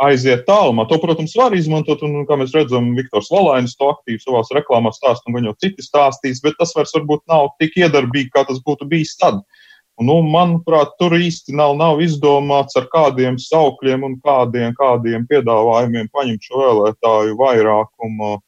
[0.00, 0.86] aiziet tālumā.
[0.90, 5.30] To, protams, var izmantot, un, kā mēs redzam, Viktors Valainis to aktīvi savā reklāmā stāsta,
[5.30, 9.16] un jau citi stāstīs, bet tas vairs varbūt nav tik iedarbīgi, kā tas būtu bijis
[9.20, 9.42] tad.
[10.00, 16.08] Un, nu, manuprāt, tur īsti nav, nav izdomāts, ar kādiem saukļiem un kādiem, kādiem piedāvājumiem
[16.14, 18.38] paņemt šo vēlētāju vairākumu.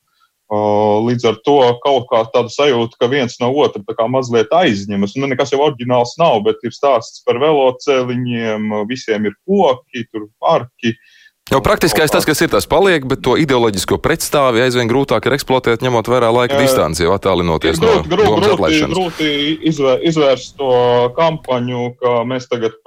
[0.52, 5.14] Līdz ar to kaut kā tāda sajūta, ka viens no otra mazliet aizņemas.
[5.16, 10.92] Nu, nekas jau oriģināls nav, bet ir stāsts par veloceliņiem, visiem ir koki, tur parki.
[10.92, 11.21] Uh,
[11.52, 15.84] Jau praktiskais tas, kas ir, tas paliek, bet to ideoloģisko pretstāvi aizvien grūtāk ir eksploatēt,
[15.84, 18.94] ņemot vērā laika distanci, jau attālinoties no domas atlaišanas.
[18.96, 19.32] Grūti
[19.68, 20.72] izvēr, izvērst to
[21.18, 22.78] kampaņu, ka mēs tagad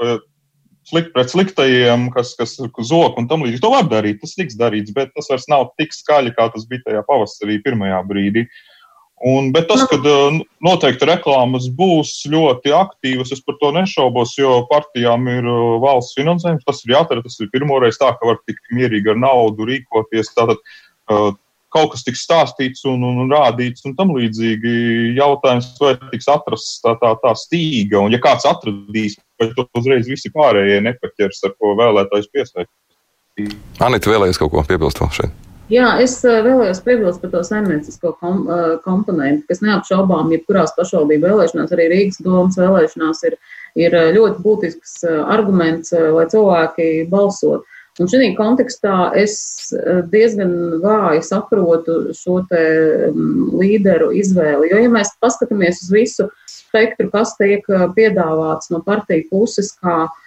[0.86, 2.58] slikt pret sliktajiem, kas, kas
[2.89, 3.62] zog un tam līdzīgi.
[3.62, 6.89] To var darīt, tas tiks darīts, bet tas vairs nav tik skaļi, kā tas bija
[6.89, 8.45] tajā pavasarī pirmajā brīdī.
[8.45, 8.75] Uh,
[9.23, 14.58] Un, bet tas, ka uh, noteikti reklāmas būs ļoti aktīvas, es par to nešaubos, jo
[14.67, 16.65] partijām ir uh, valsts finansējums.
[16.67, 17.23] Tas ir jādara.
[17.23, 20.34] Tas ir pirmoreiz tā, ka var tik mierīgi ar naudu rīkoties.
[20.36, 21.32] Tātad uh,
[21.75, 24.75] kaut kas tiks stāstīts un, un, un rādīts un tam līdzīgi.
[25.15, 30.12] Jautājums, vai tiks atrasts tā, tā, tā stīga, un ja kāds atradīs, vai to uzreiz
[30.12, 33.56] visi pārējie nepaķers, ar ko vēlētājs piesaistīt.
[33.84, 35.44] Anita vēlējas kaut ko piebilst vēl šeit.
[35.65, 41.25] Jā, es eh, vēlējos piebilst par to saimniecisko kom, eh, komponentu, kas neapšaubām, jebkurās pašvaldību
[41.25, 43.38] vēlēšanās, arī Rīgas domas vēlēšanās, ir,
[43.73, 47.65] ir eh, ļoti būtisks arguments, lai cilvēki balsot.
[47.97, 49.71] Un šī kontekstā es
[50.12, 50.51] diezgan
[50.84, 54.67] vāji saprotu šo mm, līderu izvēli.
[54.73, 57.63] Jo, ja mēs paskatāmies uz visu spektru, kas tiek
[57.95, 60.25] piedāvāts no partiju puses, kā uh,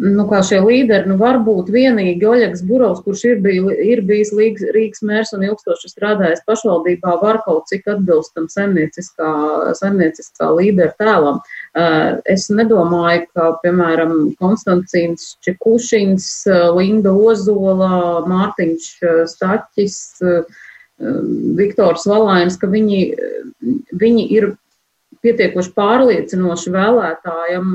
[0.00, 4.64] nu, kā šie līderi, nu, varbūt vienīgi Oļegs Burovs, kurš ir, bij, ir bijis Līgas,
[4.74, 9.32] Rīgas mērs un ilgstoši strādājis pašvaldībā, var kaut cik atbilstam saimnieciskā,
[9.78, 11.42] saimnieciskā līdera tēlam.
[11.76, 19.98] Eh, es nedomāju, ka, piemēram, Konstantīns Čekušins, eh, Linda Ozola, Mārtiņš eh, Staķis,
[21.58, 22.98] Viktors Valainis, ka viņi,
[23.98, 24.44] viņi ir
[25.24, 27.72] pietiekoši pārliecinoši vēlētājam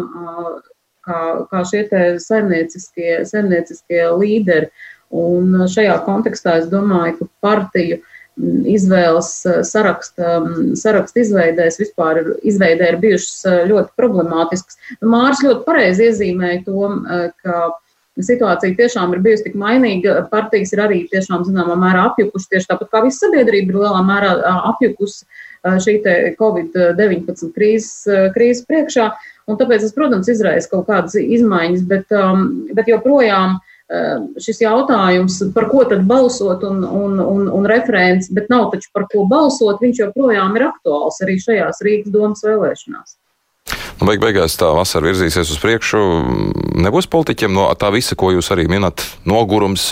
[1.07, 1.87] kā, kā šie
[2.23, 4.69] saimnieciskie, saimnieciskie līderi.
[5.15, 12.23] Un šajā kontekstā es domāju, ka partiju mm, izvēles eh, saraksta, mm, saraksta izveidēs vispār
[12.43, 14.79] izveidē ir bijušas eh, ļoti problemātiskas.
[14.99, 17.69] Māris ļoti pareizi iezīmēja to, eh, ka
[18.17, 20.19] situācija tiešām ir bijusi tik mainīga.
[20.31, 24.31] Partijas ir arī tiešām zināmā mērā apjukušas, tieši tāpat kā visa sabiedrība ir lielā mērā
[24.73, 25.27] apjukusi
[25.85, 25.99] šī
[26.39, 29.11] Covid-19 krīzes, krīzes priekšā.
[29.47, 35.39] Un tāpēc tas, protams, izraisa kaut kādas izmaiņas, bet, um, bet joprojām uh, šis jautājums,
[35.55, 39.79] par ko tad balsot un, un, un, un referents, bet nav taču par ko balsot,
[39.83, 43.15] viņš joprojām ir aktuāls arī šajās Rīgas domas vēlēšanās.
[43.97, 45.99] Nu, beig beigās tā vasara virzīsies uz priekšu.
[46.85, 49.87] Nebūs politiķiem no tā visa, ko jūs arī minat, nogurums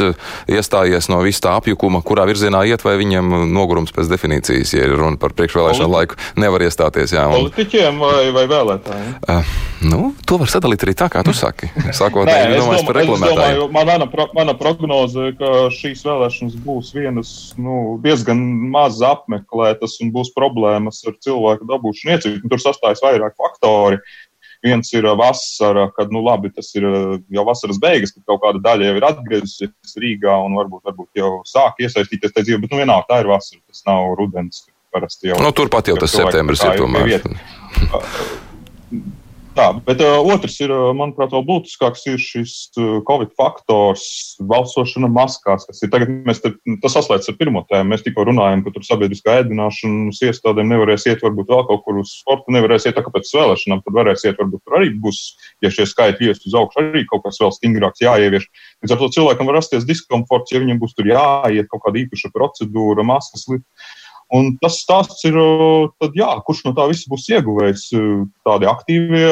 [0.52, 4.94] iestājies no visa tā apjukuma, kurā virzienā iet, vai viņiem nogurums pēc definīcijas, ja ir
[5.00, 7.16] runa par priekšvēlēšanu laiku, nevar iestāties.
[7.18, 7.48] Jā, un...
[7.48, 9.16] Politiķiem vai, vai vēlētājiem?
[9.26, 9.56] Uh,
[9.90, 11.72] nu, to var sadalīt arī tā, kā tu saki.
[11.90, 13.74] Sākotnēji domājot par reklamētājiem.
[13.74, 18.38] Mana, pro, mana prognoze, ka šīs vēlēšanas būs vienas nu, diezgan
[18.70, 22.46] maz apmeklētas un būs problēmas ar cilvēku dabūšanu iecīt.
[22.46, 24.32] Tur sastājas vairāk faktori faktori.
[24.66, 26.88] Viens ir vasara, kad, nu, labi, tas ir
[27.30, 31.30] jau vasaras beigas, kad kaut kāda daļa jau ir atgriezusies Rīgā un varbūt, varbūt jau
[31.46, 34.66] sāk iesaistīties tajā dzīvē, bet, nu, vienalga, tā ir vasara, tas nav rudens.
[34.96, 35.38] Parasti jau.
[35.44, 37.20] Nu, turpat jau tas septembris ir tomēr.
[39.56, 44.04] Tā, bet uh, otrs ir, manuprāt, vēl būtiskāks ir šis uh, Covid faktors,
[44.44, 46.12] balsošana maskās, kas ir tagad,
[46.44, 46.52] te,
[46.84, 47.94] tas saslēdz ar pirmo tēmu.
[47.94, 52.12] Mēs tikko runājam, ka tur sabiedriskā ēdināšanas iestādēm nevarēs iet, varbūt vēl kaut kur uz
[52.20, 55.24] sportu, nevarēs iet tā kā pēc vēlēšanām, tad varēs iet, varbūt tur arī būs,
[55.64, 58.52] ja šie skaitļi ies uz augšu, arī kaut kas vēl stingrāks jāievieš.
[58.84, 62.36] Līdz ar to cilvēkam var rasties diskomforts, ja viņam būs tur jāiet kaut kāda īpaša
[62.36, 63.48] procedūra, maskas.
[63.48, 63.64] Li
[64.36, 65.36] Un tas stāsts ir,
[66.02, 67.84] tad, jā, kurš no tā visa būs ieguvējis.
[68.48, 69.28] Tādi aktīvie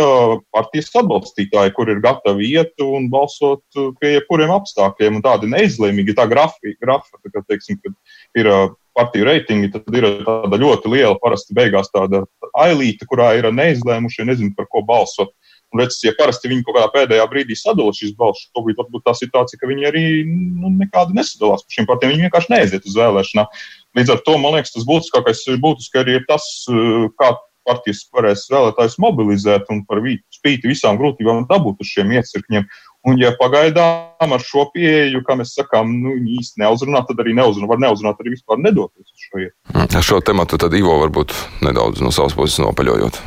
[0.53, 6.27] partijas atbalstītāji, kur ir gatavi iet un balsot pie jebkuriem apstākļiem, un tādi neizlēmīgi, tā
[6.29, 8.51] grafa tā kā, teiksim, kad ir
[8.93, 12.23] partiju reitingi, tad ir tāda ļoti liela, parasti beigās tāda
[12.61, 15.33] ailīte, kurā ir neizlēmušie, nezinu, par ko balsot.
[15.73, 19.15] Un, redz, ja parasti viņi kaut kādā pēdējā brīdī sadalās šīs balsis, tad varbūt tā
[19.17, 22.13] situācija, ka viņi arī nu, nekādi nesadalās par šīm partijām.
[22.13, 23.63] Viņi vienkārši neaiziet uz vēlēšanām.
[23.97, 27.34] Līdz ar to man liekas, tas būtiskākais būtiski arī ir tas, eh, kā
[27.67, 30.01] partijas varēs vēlētājus mobilizēt un par
[30.34, 32.65] spīti visām grūtībām dabūt uz šiem iecirkņiem.
[33.08, 37.67] Un, ja pagaidām ar šo pieeju, kā mēs sakām, nu, īsti neuzrunā, tad arī neuzrunā.
[37.67, 39.56] Var neuzrunāt arī vispār nedoties uz šo vietu.
[39.73, 41.36] Mm, šo tematu tad Ivo varbūt
[41.67, 43.19] nedaudz no savas puses nopaļojot.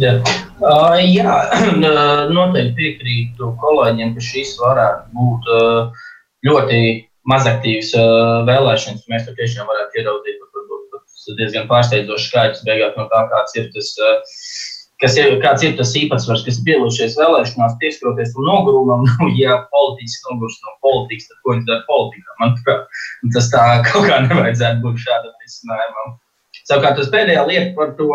[0.00, 0.18] Jā,
[0.60, 1.38] uh, jā
[2.36, 6.04] noteikti piekrītu kolēģiem, ka šis varētu būt uh,
[6.44, 6.80] ļoti
[7.30, 9.08] mazaktīvs uh, vēlēšanas.
[9.10, 13.92] Mēs to tiešām varētu ieraudzīt, varbūt diezgan pārsteidzošs skaits beigās no tā, kāds ir tas.
[15.02, 19.02] Kas ir, kāds ir tas īpatsvars, kas ir pielūšies vēlēšanās, pieskaroties tam nogurumam.
[19.18, 22.36] Nu, ja politiķis nogurs no politikas, tad ko viņš dara politikā?
[22.40, 22.54] Man
[23.34, 26.14] tas tā kaut kā nevajadzētu būt šādam risinājumam.
[26.64, 28.06] Savukārt, tas pēdējā lieta par to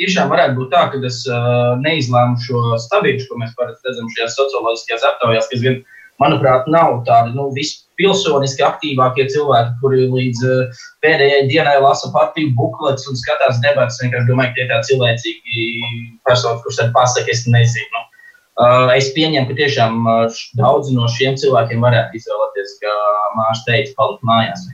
[0.00, 5.08] tiešām varētu būt tā, ka es uh, neizlēmu šo stabību, ko mēs redzam šajās socioloģiskajās
[5.10, 5.80] aptaujās, kas gan
[6.20, 13.08] manuprāt, nav tādi nu, vispilsoniski aktīvākie cilvēki, kuri līdz uh, pēdējai dienai lasa partiju buklets
[13.10, 14.00] un skatās debatas.
[14.02, 15.66] Vienkārši domāju, ka tie ir tādi cilvēcīgi
[16.28, 18.04] personi, kurš tad pasaka, es nezinu.
[18.60, 22.98] Uh, es pieņemu, ka tiešām uh, daudzi no šiem cilvēkiem varētu izvēlēties, kā
[23.38, 24.68] Mārcis teica, palikt mājās.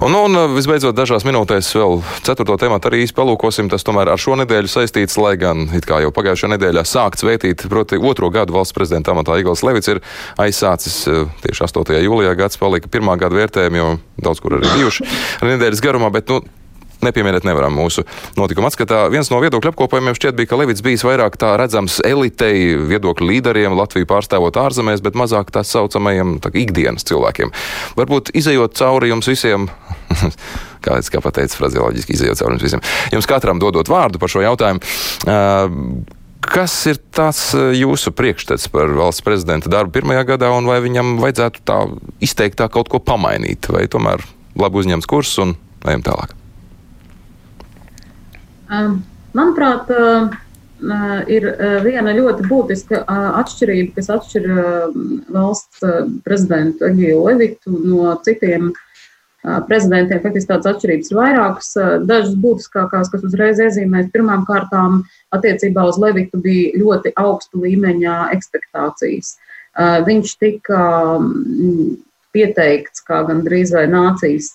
[0.00, 3.68] Un, un visbeidzot, dažās minūtēs vēl ceturto tematu arī īsti palūkosim.
[3.68, 7.66] Tas tomēr ar šo nedēļu saistīts, lai gan, it kā jau pagājušajā nedēļā sākts vētīt,
[7.68, 10.00] proti, otro gadu valsts prezidenta amatā Igls Levits ir
[10.40, 11.92] aizsācis eh, tieši 8.
[12.00, 13.90] jūlijā gads, palika pirmā gada vērtējumi, jo
[14.24, 15.04] daudz kur arī bijuši
[15.44, 16.40] nedēļas garumā, bet, nu,
[17.06, 18.04] nepieminēt nevaram mūsu
[18.38, 19.04] notikuma atskatā.
[19.12, 23.76] Viens no viedokļu apkopojumiem šķiet bija, ka Levits bijis vairāk tā redzams elitei, viedokļu līderiem,
[23.78, 27.52] Latviju pārstāvot ārzemēs, bet mazāk tā saucamajiem tā, ikdienas cilvēkiem.
[27.98, 29.68] Varbūt izējot cauri jums visiem.
[30.84, 32.86] kā es kā pateicu, frazioloģiski izējot cauri jums visiem.
[33.14, 34.82] Jums katram dodot vārdu par šo jautājumu.
[35.26, 41.18] Uh, Kas ir tas jūsu priekšstats par valsts prezidenta darbu pirmajā gadā, un vai viņam
[41.20, 41.82] vajadzētu tā
[42.24, 44.24] izteikt tā kaut ko pamainīt, vai tomēr
[44.58, 46.39] labi uzņemts kurs un ejam tālāk?
[48.70, 49.90] Manuprāt,
[51.30, 51.46] ir
[51.84, 53.02] viena ļoti būtiska
[53.40, 54.46] atšķirība, kas atšķir
[55.34, 55.82] valsts
[56.24, 58.70] prezidentu Egiju Levitu no citiem
[59.66, 60.20] prezidentiem.
[60.22, 61.72] Faktiski tādas atšķirības ir vairākas.
[62.08, 65.02] Dažas būtiskākās, kas uzreiz iezīmēs, pirmām kārtām
[65.34, 69.34] attiecībā uz Levitu bija ļoti augsta līmeņa ekspektācijas.
[70.06, 70.84] Viņš tika
[72.30, 74.52] pieteikts kā gandrīz vai nācijas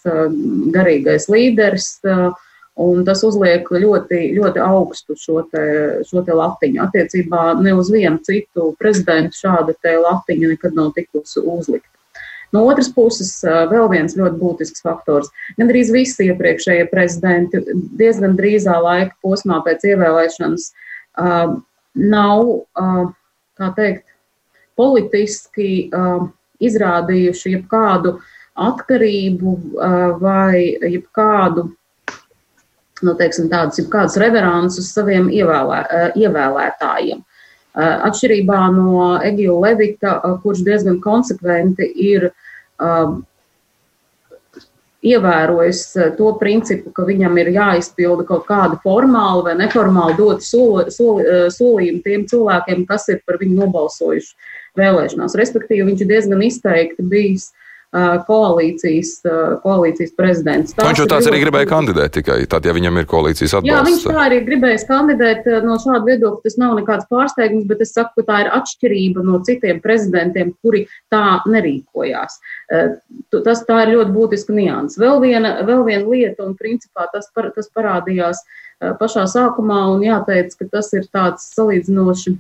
[0.72, 1.98] garīgais līderis.
[2.08, 2.32] Uh,
[2.76, 5.64] Un tas uzliek ļoti, ļoti augstu šo, te,
[6.04, 6.82] šo te latiņu.
[6.84, 11.88] Attiecībā ne uz vienu citu prezidentu šāda latiņa nekad nav tikusi uzlikta.
[12.52, 15.32] No otras puses, vēl viens ļoti būtisks faktors.
[15.58, 17.64] Gan arī visi iepriekšējie prezidenti
[18.00, 21.56] diezgan drīzā laika posmā pēc ievēlēšanas uh,
[21.96, 22.44] nav,
[22.76, 23.02] uh,
[23.60, 24.06] kā teikt,
[24.76, 26.28] politiski uh,
[26.64, 28.18] izrādījuši jebkādu
[28.56, 29.52] atkarību
[30.22, 31.66] vai jebkādu
[33.04, 37.24] nu, teiksim, tādus, kādus reveransus saviem ievēlē, eh, ievēlētājiem.
[37.76, 42.32] Eh, atšķirībā no Egila Levita, eh, kurš diezgan konsekventi ir
[45.06, 45.82] ievērojis
[46.18, 52.04] to principu, ka viņam ir jāizpilda kaut kāda formāla vai neformāla dot soli, soli, solījumi
[52.04, 54.34] tiem cilvēkiem, kas ir par viņu nobalsojuši
[54.76, 55.38] vēlēšanās.
[55.38, 57.54] Respektīvi, viņš diezgan izteikti bijis
[58.28, 59.12] koalīcijas,
[59.64, 60.74] koalīcijas prezidents.
[60.76, 63.72] Tās viņš jau tāds arī gribēja kandidēt tikai tad, ja viņam ir koalīcijas atbalsts.
[63.72, 66.42] Jā, viņš tā arī gribēja kandidēt no šāda viedokļa.
[66.44, 70.84] Tas nav nekāds pārsteigums, bet es saku, ka tā ir atšķirība no citiem prezidentiem, kuri
[71.14, 72.40] tā nerīkojās.
[73.32, 75.00] Tas tā ir ļoti būtiska nianses.
[75.00, 78.44] Vēl viena, vēl viena lieta, un principā tas, par, tas parādījās
[79.00, 82.36] pašā sākumā, un jāteic, ka tas ir tāds salīdzinoši.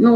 [0.00, 0.14] Nu,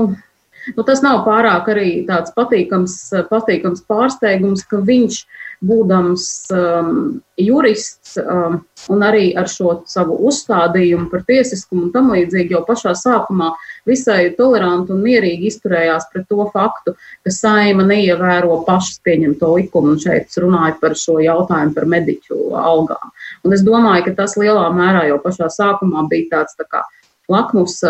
[0.76, 2.96] Nu, tas nav pārāk arī tāds patīkams,
[3.30, 5.22] patīkams pārsteigums, ka viņš,
[5.64, 6.90] būdams um,
[7.38, 8.60] jurists um,
[8.94, 13.50] un arī ar šo savu uzstādījumu par tiesiskumu un tam līdzīgi, jau pašā sākumā
[13.88, 16.94] visai toleranti un mierīgi izturējās pret to faktu,
[17.26, 19.96] ka saima neievēro pašas pieņemto likumu.
[19.96, 23.10] Un šeit runāju par šo jautājumu par mediķu algām.
[23.46, 26.84] Un es domāju, ka tas lielā mērā jau pašā sākumā bija tāds tā kā
[27.32, 27.80] lakmus,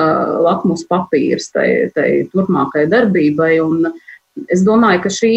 [0.44, 3.52] lakmus papīrs tai, tai turpmākai darbībai.
[3.64, 3.90] Un
[4.50, 5.34] es domāju, ka šī,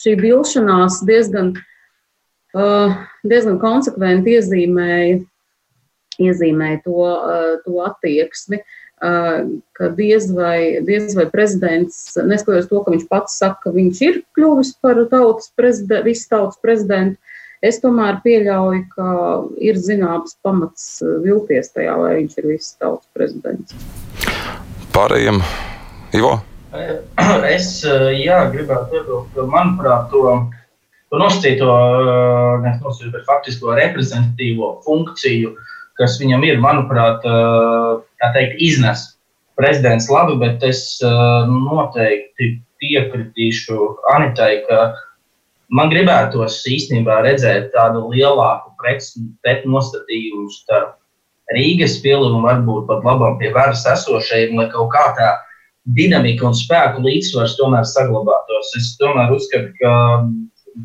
[0.00, 1.54] šī vilšanās diezgan,
[2.54, 5.18] diezgan konsekventi iezīmēja,
[6.20, 7.08] iezīmēja to,
[7.66, 8.62] to attieksmi.
[9.00, 14.18] Ka diez vai, diez vai prezidents, neskatoties to, ka viņš pats saka, ka viņš ir
[14.36, 17.16] kļuvis par tautas prezidentu, visas tautas prezidentu,
[17.60, 19.06] Es tomēr pieļauju, ka
[19.60, 23.74] ir zināms pamats eh, vilties tajā, vai viņš ir visas tautas prezidents.
[24.94, 25.42] Pārējiem,
[26.16, 26.38] Ivo?
[27.50, 30.38] Es eh, jā, gribētu piebilst, ka manuprāt, to,
[31.12, 35.52] to nosacīto, eh, nevis nosacīto, bet faktisko reprezentatīvo funkciju,
[36.00, 37.26] kas viņam ir, manuprāt,
[38.32, 39.02] teikt, iznes
[39.60, 43.76] prezidents labi, bet es noteikti piekritīšu
[44.14, 44.78] Anitai, ka
[45.74, 48.74] man gribētos īstenībā redzēt tādu lielāku
[49.44, 50.96] pretnostatījumu starp
[51.54, 55.30] Rīgas pilu un varbūt pat labam pie varas esošajiem, lai kaut kā tā
[55.96, 58.70] dinamika un spēku līdzsvars tomēr saglabātos.
[58.78, 59.94] Es tomēr uzskatu, ka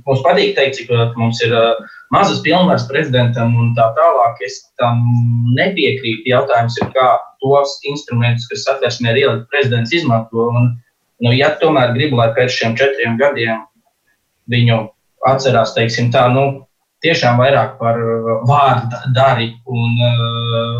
[0.08, 1.54] mums patīk teikt, cik mums ir
[2.14, 4.42] mazas pilnvaras prezidentam un tā tālāk.
[4.48, 5.04] Es tam
[5.54, 6.26] nepiekrītu.
[6.32, 7.12] Jautājums ir, kā
[7.44, 10.50] tos instrumentus, kas satversmē ir ielikt prezidents, izmanto.
[10.50, 10.74] Un,
[11.22, 13.62] nu, ja tomēr gribu, lai pēc šiem četriem gadiem
[14.52, 14.82] viņu
[15.30, 16.66] atcerās, teiksim, tā, nu,
[17.06, 20.78] tiešām vairāk par uh, vārdu dari un uh,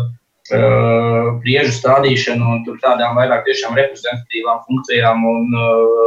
[0.54, 6.06] uh, priežu stādīšanu un tādām vairāk tiešām reprezentatīvām funkcijām un uh,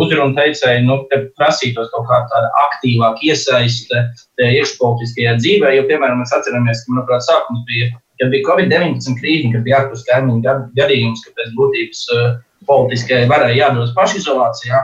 [0.00, 4.00] uzrunu teicēju, nu, te prasītos kaut kā tāda aktīvāka iesaiste
[4.42, 9.62] iekšpolitiskajā dzīvē, jo, piemēram, mēs atceramies, ka, manuprāt, sākums bija, kad bija Covid-19 krīze, kad
[9.66, 10.42] bija ārpus kaimiņu
[10.74, 12.26] gadījums, ka pēc būtības uh,
[12.68, 14.82] politiskajai varai jādodas pašizolācijā.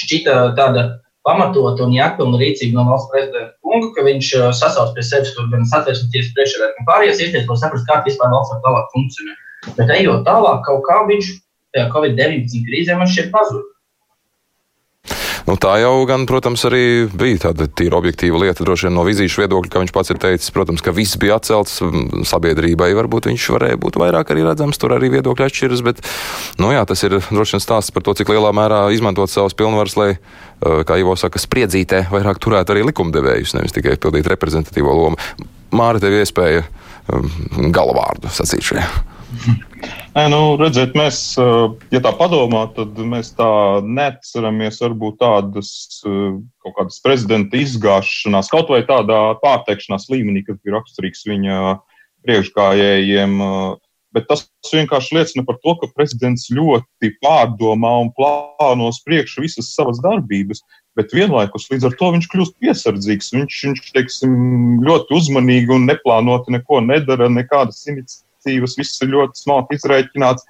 [0.00, 0.86] Šķita tāda
[1.26, 5.66] pamatot un jāpilna rīcība no valsts prezidenta kunga, ka viņš uh, sasauc pie sevis gan
[5.70, 9.36] satversmes tiesas priekšsēdētāju, gan pārējās iestādes, lai saprastu, kā vispār valsts var tālāk funkcionē.
[9.78, 11.30] Bet ejot tālāk, kaut kā viņš
[11.72, 13.71] tajā Covid-19 krīzē man šķiet pazudis.
[15.42, 19.42] Nu, tā jau, gan, protams, arī bija tāda tīra objektīva lieta, droši vien no vizīšu
[19.42, 21.80] viedokļa, ka viņš pats ir teicis, protams, ka viss bija atcelts
[22.30, 22.92] sabiedrībai.
[22.94, 26.02] Varbūt viņš varēja būt vairāk arī redzams, tur arī viedokļi atšķiras, bet,
[26.62, 29.98] nu jā, tas ir droši vien stāsts par to, cik lielā mērā izmantot savas pilnvaras,
[29.98, 30.10] lai,
[30.62, 35.18] kā Ivo saka, spriedzītē vairāk turētu arī likumdevējus, nevis tikai pildīt reprezentatīvo lomu.
[35.74, 36.62] Māra, tev iespēja
[37.74, 38.86] galvārdu sacīt šajā.
[40.16, 41.20] Nē, nu, redziet, mēs,
[41.92, 43.48] ja tā padomā, tad mēs tā
[43.84, 45.70] neatceramies varbūt tādas
[46.04, 51.78] kaut kādas prezidenta izgāšanās, kaut vai tādā pārteikšanās līmenī, kas bija raksturīgs viņa
[52.26, 53.40] priekšgājējiem.
[54.12, 59.70] Bet tas vienkārši liecina par to, ka prezidents ļoti pārdomā un plāno uz priekšu visas
[59.72, 60.60] savas darbības,
[60.98, 63.32] bet vienlaikus līdz ar to viņš kļūst piesardzīgs.
[63.32, 64.34] Viņš, viņš teiksim,
[64.84, 70.44] ļoti uzmanīgi un neplānoti neko nedara, nekādas iniciatīvas efektīvas, viss ir ļoti smalki izreikināts.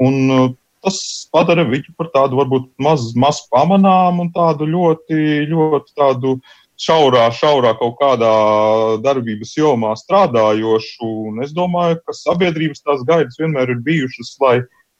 [0.00, 0.50] Un, uh,
[0.82, 6.40] tas padara viņu par tādu varbūt maz, maz pamanāmu un tādu ļoti, ļoti tādu
[6.76, 11.28] šaurā, šaurā kaut kādā darbības jomā strādājošu.
[11.28, 14.56] Un es domāju, ka sabiedrības tās gaidas vienmēr ir bijušas, lai,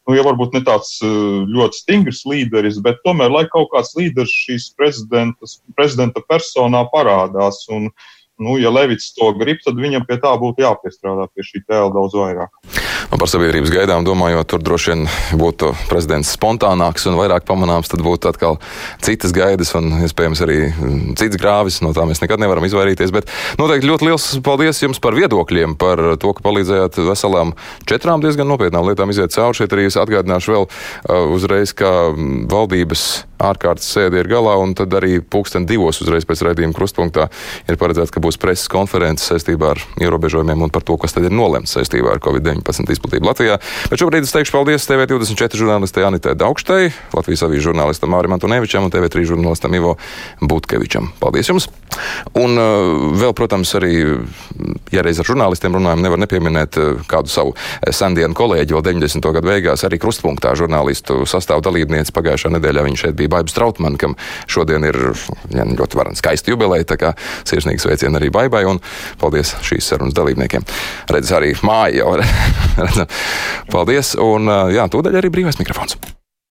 [0.06, 4.30] nu, ja varbūt ne tāds uh, ļoti stingrs līderis, bet tomēr, lai kaut kāds līderis
[4.30, 7.64] šīs prezidenta personā parādās.
[7.74, 11.64] Un, uh, nu, ja Levits to grib, tad viņam pie tā būtu jāpiestrādā pie šī
[11.66, 12.91] tēla daudz vairāk.
[13.12, 15.02] Un par sabiedrības gaidām domājot, tur droši vien
[15.36, 18.56] būtu prezidents spontānāks un vairāk pamanāms, tad būtu atkal
[19.04, 21.82] citas gaidas un iespējams arī mm, cits grāvis.
[21.84, 23.12] No tā mēs nekad nevaram izvairīties.
[23.12, 23.28] Bet
[23.60, 27.52] noteikti ļoti liels paldies jums par viedokļiem, par to, ka palīdzējāt veselām
[27.84, 29.60] četrām diezgan nopietnām lietām iziet cauri.
[29.60, 33.04] Šeit arī es atgādināšu vēl uh, uzreiz, ka mm, valdības
[33.42, 37.28] ārkārtas sēde ir galā, un tad arī pulksten divos uzreiz pēc raidījuma krustpunktā
[37.68, 41.34] ir paredzēts, ka būs preses konferences saistībā ar ierobežojumiem un par to, kas tad ir
[41.34, 43.58] nolemts saistībā ar Covid-19 izplatību Latvijā.
[43.90, 48.94] Bet šobrīd es teikšu paldies TV24 žurnālistei Anitē Daugštai, Latvijas avīzes žurnālistam Mārim Antonevičam un
[48.94, 49.96] TV3 žurnālistam Ivo
[50.40, 51.10] Butkevičam.
[51.20, 51.68] Paldies jums!
[52.38, 53.92] Un uh, vēl, protams, arī,
[54.94, 57.52] ja reiz ar žurnālistiem runājam, nevar nepieminēt uh, kādu savu
[57.92, 59.28] sendienu kolēģi, vēl 90.
[59.36, 62.86] gadu beigās arī krustpunktā žurnālistu sastāvu dalībnieci pagājušā nedēļā.
[62.86, 64.16] Viņa šeit bija Baibs Trautman, kam
[64.50, 64.98] šodien ir
[65.52, 67.12] ja, ļoti varena skaista jubileja, tā kā
[67.48, 68.80] sirsnīgs sveiciens arī Baibai un
[69.20, 70.64] paldies šīs sarunas dalībniekiem.
[71.12, 72.16] Redz arī māja jau.
[73.72, 75.98] paldies, un jā, tūdaļ arī brīvais mikrofons.